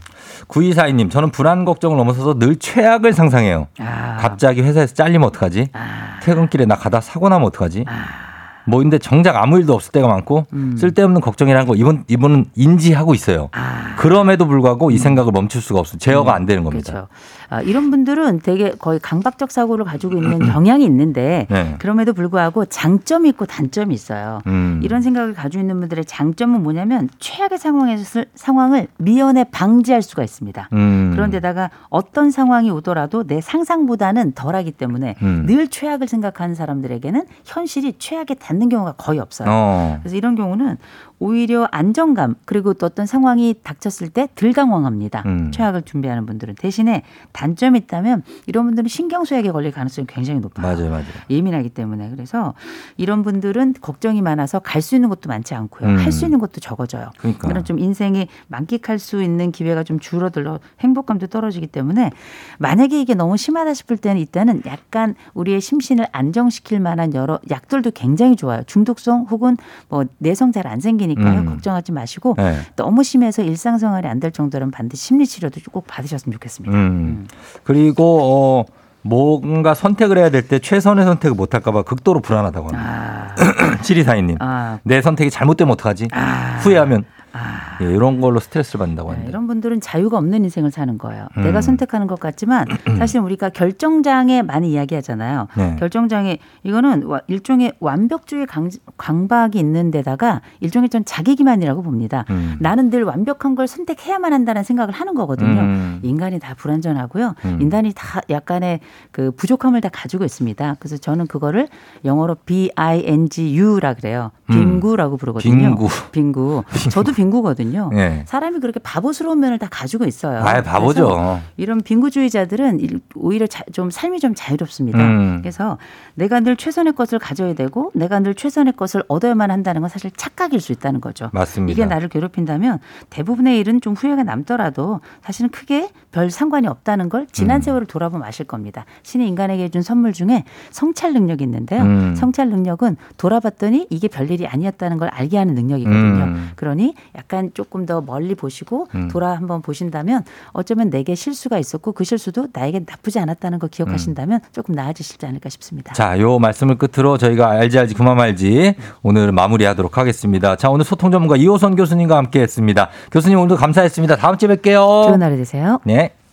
9242님, 0.48 1.10
저는 1.12 1.30
불안 1.30 1.64
걱정을 1.64 1.96
넘어서서 2.08 2.38
늘 2.38 2.56
최악을 2.56 3.12
상상해요. 3.12 3.68
아. 3.80 4.16
갑자기 4.20 4.62
회사에서 4.62 4.94
잘리면 4.94 5.28
어떡하지? 5.28 5.68
아. 5.72 6.20
퇴근길에 6.22 6.64
나 6.64 6.74
가다 6.74 7.00
사고 7.00 7.28
나면 7.28 7.46
어떡하지? 7.48 7.84
아. 7.86 8.27
뭐 8.68 8.80
근데 8.80 8.98
정작 8.98 9.36
아무 9.36 9.58
일도 9.58 9.72
없을 9.72 9.92
때가 9.92 10.06
많고 10.06 10.46
음. 10.52 10.76
쓸데없는 10.76 11.20
걱정이라는 11.20 11.66
거 11.66 11.74
이분 11.74 12.04
이분은 12.06 12.46
인지하고 12.54 13.14
있어요. 13.14 13.48
아. 13.52 13.96
그럼에도 13.96 14.46
불구하고 14.46 14.90
이 14.90 14.98
생각을 14.98 15.32
멈출 15.32 15.60
수가 15.62 15.80
없어요. 15.80 15.98
제어가 15.98 16.34
안 16.34 16.46
되는 16.46 16.64
겁니다. 16.64 16.92
그렇죠. 16.92 17.08
아, 17.50 17.62
이런 17.62 17.90
분들은 17.90 18.40
되게 18.40 18.72
거의 18.72 19.00
강박적 19.00 19.50
사고를 19.50 19.86
가지고 19.86 20.18
있는 20.18 20.38
경향이 20.52 20.84
있는데 20.84 21.46
네. 21.48 21.76
그럼에도 21.78 22.12
불구하고 22.12 22.66
장점이 22.66 23.30
있고 23.30 23.46
단점이 23.46 23.94
있어요. 23.94 24.40
음. 24.46 24.80
이런 24.84 25.00
생각을 25.00 25.32
가지고 25.32 25.62
있는 25.62 25.80
분들의 25.80 26.04
장점은 26.04 26.62
뭐냐면 26.62 27.08
최악의 27.18 27.58
상황에서 27.58 28.24
상황을 28.34 28.88
미연에 28.98 29.44
방지할 29.44 30.02
수가 30.02 30.22
있습니다. 30.22 30.68
음. 30.74 31.12
그런데다가 31.14 31.70
어떤 31.88 32.30
상황이 32.30 32.70
오더라도 32.70 33.26
내 33.26 33.40
상상보다는 33.40 34.32
덜하기 34.32 34.72
때문에 34.72 35.16
음. 35.22 35.46
늘 35.46 35.68
최악을 35.68 36.06
생각하는 36.06 36.54
사람들에게는 36.54 37.24
현실이 37.46 37.94
최악에 37.98 38.34
닿는 38.58 38.68
경우가 38.68 38.92
거의 38.92 39.20
없어요. 39.20 39.48
어. 39.48 39.98
그래서 40.02 40.16
이런 40.16 40.34
경우는 40.34 40.76
오히려 41.20 41.68
안정감 41.70 42.34
그리고 42.44 42.74
또 42.74 42.86
어떤 42.86 43.06
상황이 43.06 43.54
닥쳤을 43.62 44.08
때 44.08 44.28
덜 44.34 44.52
당황합니다. 44.52 45.22
음. 45.26 45.50
최악을 45.52 45.82
준비하는 45.82 46.26
분들은 46.26 46.54
대신에 46.56 47.02
단점이 47.32 47.78
있다면 47.80 48.22
이런 48.46 48.66
분들은 48.66 48.88
신경쇠약에 48.88 49.50
걸릴 49.50 49.72
가능성이 49.72 50.06
굉장히 50.06 50.40
높아요. 50.40 50.66
맞아요, 50.66 50.90
맞아요. 50.90 51.04
예민하기 51.30 51.70
때문에 51.70 52.10
그래서 52.10 52.54
이런 52.96 53.22
분들은 53.22 53.74
걱정이 53.80 54.22
많아서 54.22 54.58
갈 54.60 54.78
수 54.78 54.94
있는 54.94 55.08
것도 55.08 55.28
많지 55.28 55.54
않고요. 55.54 55.88
음. 55.90 55.96
할수 55.98 56.24
있는 56.24 56.38
것도 56.38 56.60
적어져요. 56.60 57.10
그러니까. 57.18 57.48
그런 57.48 57.64
좀 57.64 57.78
인생이 57.80 58.28
만끽할 58.46 58.98
수 59.00 59.22
있는 59.22 59.50
기회가 59.50 59.82
좀 59.82 59.98
줄어들어 59.98 60.60
행복감도 60.80 61.26
떨어지기 61.26 61.66
때문에 61.66 62.10
만약에 62.58 63.00
이게 63.00 63.14
너무 63.14 63.36
심하다 63.36 63.74
싶을 63.74 63.96
때는 63.96 64.20
이때는 64.20 64.62
약간 64.66 65.14
우리의 65.34 65.60
심신을 65.60 66.06
안정시킬 66.12 66.78
만한 66.80 67.12
여러 67.14 67.40
약들도 67.50 67.90
굉장히 67.90 68.36
좋아요. 68.36 68.62
중독성 68.66 69.26
혹은 69.30 69.56
뭐 69.88 70.04
내성 70.18 70.52
잘 70.52 70.68
안 70.68 70.80
생기 70.80 71.07
니까요. 71.08 71.40
음. 71.40 71.46
걱정하지 71.46 71.92
마시고 71.92 72.34
네. 72.36 72.58
너무 72.76 73.02
심해서 73.02 73.42
일상생활이 73.42 74.06
안 74.06 74.18
될 74.20 74.32
정도는 74.32 74.70
반드시 74.70 75.06
심리 75.06 75.26
치료도 75.26 75.60
꼭 75.72 75.86
받으셨으면 75.86 76.32
좋겠습니다. 76.34 76.76
음. 76.76 77.26
그리고 77.64 78.18
어 78.22 78.64
뭔가 79.02 79.74
선택을 79.74 80.18
해야 80.18 80.28
될 80.30 80.46
때 80.48 80.58
최선의 80.58 81.04
선택을 81.04 81.36
못 81.36 81.54
할까봐 81.54 81.82
극도로 81.82 82.20
불안하다고 82.20 82.68
합니다. 82.68 83.34
아, 83.38 83.78
치리사인님. 83.82 84.36
아, 84.40 84.78
내 84.82 85.00
선택이 85.00 85.30
잘못되면 85.30 85.72
어떡하지? 85.74 86.08
아. 86.12 86.58
후회하면 86.62 87.04
아. 87.38 87.78
예, 87.82 87.86
이런 87.94 88.20
걸로 88.20 88.40
스트레스를 88.40 88.78
받는다고 88.80 89.10
네, 89.10 89.14
하는데. 89.14 89.30
이런 89.30 89.46
분들은 89.46 89.80
자유가 89.80 90.18
없는 90.18 90.44
인생을 90.44 90.70
사는 90.70 90.98
거예요. 90.98 91.28
음. 91.36 91.42
내가 91.42 91.60
선택하는 91.60 92.06
것 92.06 92.18
같지만 92.18 92.66
사실 92.98 93.20
우리가 93.20 93.50
결정장애 93.50 94.42
많이 94.42 94.70
이야기하잖아요. 94.72 95.48
네. 95.56 95.76
결정장애 95.78 96.38
이거는 96.64 97.04
와- 97.04 97.20
일종의 97.28 97.74
완벽주의 97.80 98.46
강, 98.46 98.68
강박이 98.96 99.58
있는 99.58 99.90
데다가 99.90 100.40
일종의 100.60 100.88
전 100.88 101.04
자기기만이라고 101.04 101.82
봅니다. 101.82 102.24
음. 102.30 102.56
나는 102.60 102.90
늘 102.90 103.04
완벽한 103.04 103.54
걸 103.54 103.66
선택해야만 103.68 104.32
한다는 104.32 104.62
생각을 104.64 104.92
하는 104.94 105.14
거거든요. 105.14 105.60
음. 105.60 106.00
인간이 106.02 106.38
다 106.38 106.54
불완전하고요. 106.56 107.34
음. 107.44 107.58
인간이 107.60 107.92
다 107.94 108.20
약간의 108.30 108.80
그 109.12 109.30
부족함을 109.32 109.80
다 109.80 109.88
가지고 109.92 110.24
있습니다. 110.24 110.76
그래서 110.80 110.96
저는 110.96 111.26
그거를 111.26 111.68
영어로 112.04 112.36
B-I-N-G-U라 112.44 113.94
그래요. 113.94 114.30
음. 114.50 114.54
빙구라고 114.54 115.16
부르거든요. 115.16 115.54
빙구. 115.54 115.88
빙구. 116.12 116.62
저도 116.90 117.12
빙구 117.18 117.27
거든요. 117.30 117.90
예. 117.94 118.22
사람이 118.26 118.60
그렇게 118.60 118.80
바보스러운 118.80 119.38
면을 119.40 119.58
다 119.58 119.68
가지고 119.70 120.04
있어요. 120.04 120.38
아, 120.44 120.62
바보죠. 120.62 121.40
이런 121.56 121.80
빙구주의자들은 121.80 122.80
일- 122.80 123.00
오히려 123.14 123.46
자- 123.46 123.64
좀 123.72 123.90
삶이 123.90 124.20
좀 124.20 124.34
자유롭습니다. 124.34 124.98
음. 124.98 125.38
그래서 125.40 125.78
내가 126.14 126.40
늘 126.40 126.56
최선의 126.56 126.94
것을 126.94 127.18
가져야 127.18 127.54
되고 127.54 127.90
내가 127.94 128.18
늘 128.20 128.34
최선의 128.34 128.72
것을 128.76 129.02
얻어야만 129.08 129.50
한다는 129.50 129.80
건 129.80 129.88
사실 129.90 130.10
착각일 130.16 130.60
수 130.60 130.72
있다는 130.72 131.00
거죠. 131.00 131.30
맞습니다. 131.32 131.72
이게 131.72 131.86
나를 131.86 132.08
괴롭힌다면 132.08 132.78
대부분의 133.10 133.58
일은 133.58 133.80
좀 133.80 133.94
후회가 133.94 134.22
남더라도 134.24 135.00
사실은 135.22 135.50
크게 135.50 135.88
별 136.10 136.30
상관이 136.30 136.66
없다는 136.66 137.08
걸 137.08 137.26
지난 137.30 137.58
음. 137.58 137.62
세월을 137.62 137.86
돌아보면 137.86 138.26
아실 138.26 138.46
겁니다. 138.46 138.84
신이 139.02 139.26
인간에게 139.28 139.68
준 139.68 139.82
선물 139.82 140.12
중에 140.12 140.44
성찰 140.70 141.12
능력이 141.12 141.44
있는데요. 141.44 141.82
음. 141.82 142.14
성찰 142.16 142.48
능력은 142.48 142.96
돌아봤더니 143.16 143.86
이게 143.90 144.08
별일이 144.08 144.46
아니었다는 144.46 144.96
걸 144.98 145.08
알게 145.08 145.36
하는 145.36 145.54
능력이거든요. 145.54 146.24
음. 146.24 146.50
그러니 146.56 146.94
약간 147.18 147.50
조금 147.52 147.84
더 147.84 148.00
멀리 148.00 148.34
보시고 148.34 148.86
음. 148.94 149.08
돌아 149.08 149.32
한번 149.32 149.60
보신다면 149.60 150.24
어쩌면 150.52 150.88
내게 150.88 151.14
실수가 151.14 151.58
있었고 151.58 151.92
그 151.92 152.04
실수도 152.04 152.48
나에게 152.52 152.84
나쁘지 152.86 153.18
않았다는 153.18 153.58
걸 153.58 153.68
기억하신다면 153.68 154.40
조금 154.52 154.74
나아지시지 154.74 155.26
않을까 155.26 155.48
싶습니다. 155.48 155.92
음. 155.92 155.94
자, 155.94 156.18
요 156.20 156.38
말씀을 156.38 156.78
끝으로 156.78 157.18
저희가 157.18 157.50
알지 157.50 157.78
알지 157.78 157.94
그만 157.94 158.16
말지 158.16 158.76
오늘 159.02 159.32
마무리하도록 159.32 159.98
하겠습니다. 159.98 160.56
자, 160.56 160.70
오늘 160.70 160.84
소통 160.84 161.10
전문가 161.10 161.36
이호선 161.36 161.76
교수님과 161.76 162.16
함께 162.16 162.40
했습니다. 162.40 162.88
교수님 163.10 163.38
오늘도 163.38 163.56
감사했습니다. 163.56 164.16
다음 164.16 164.38
주에 164.38 164.48
뵐게요. 164.48 165.08
좋은 165.08 165.22
하루 165.22 165.36
되세요. 165.36 165.80
네. 165.84 166.12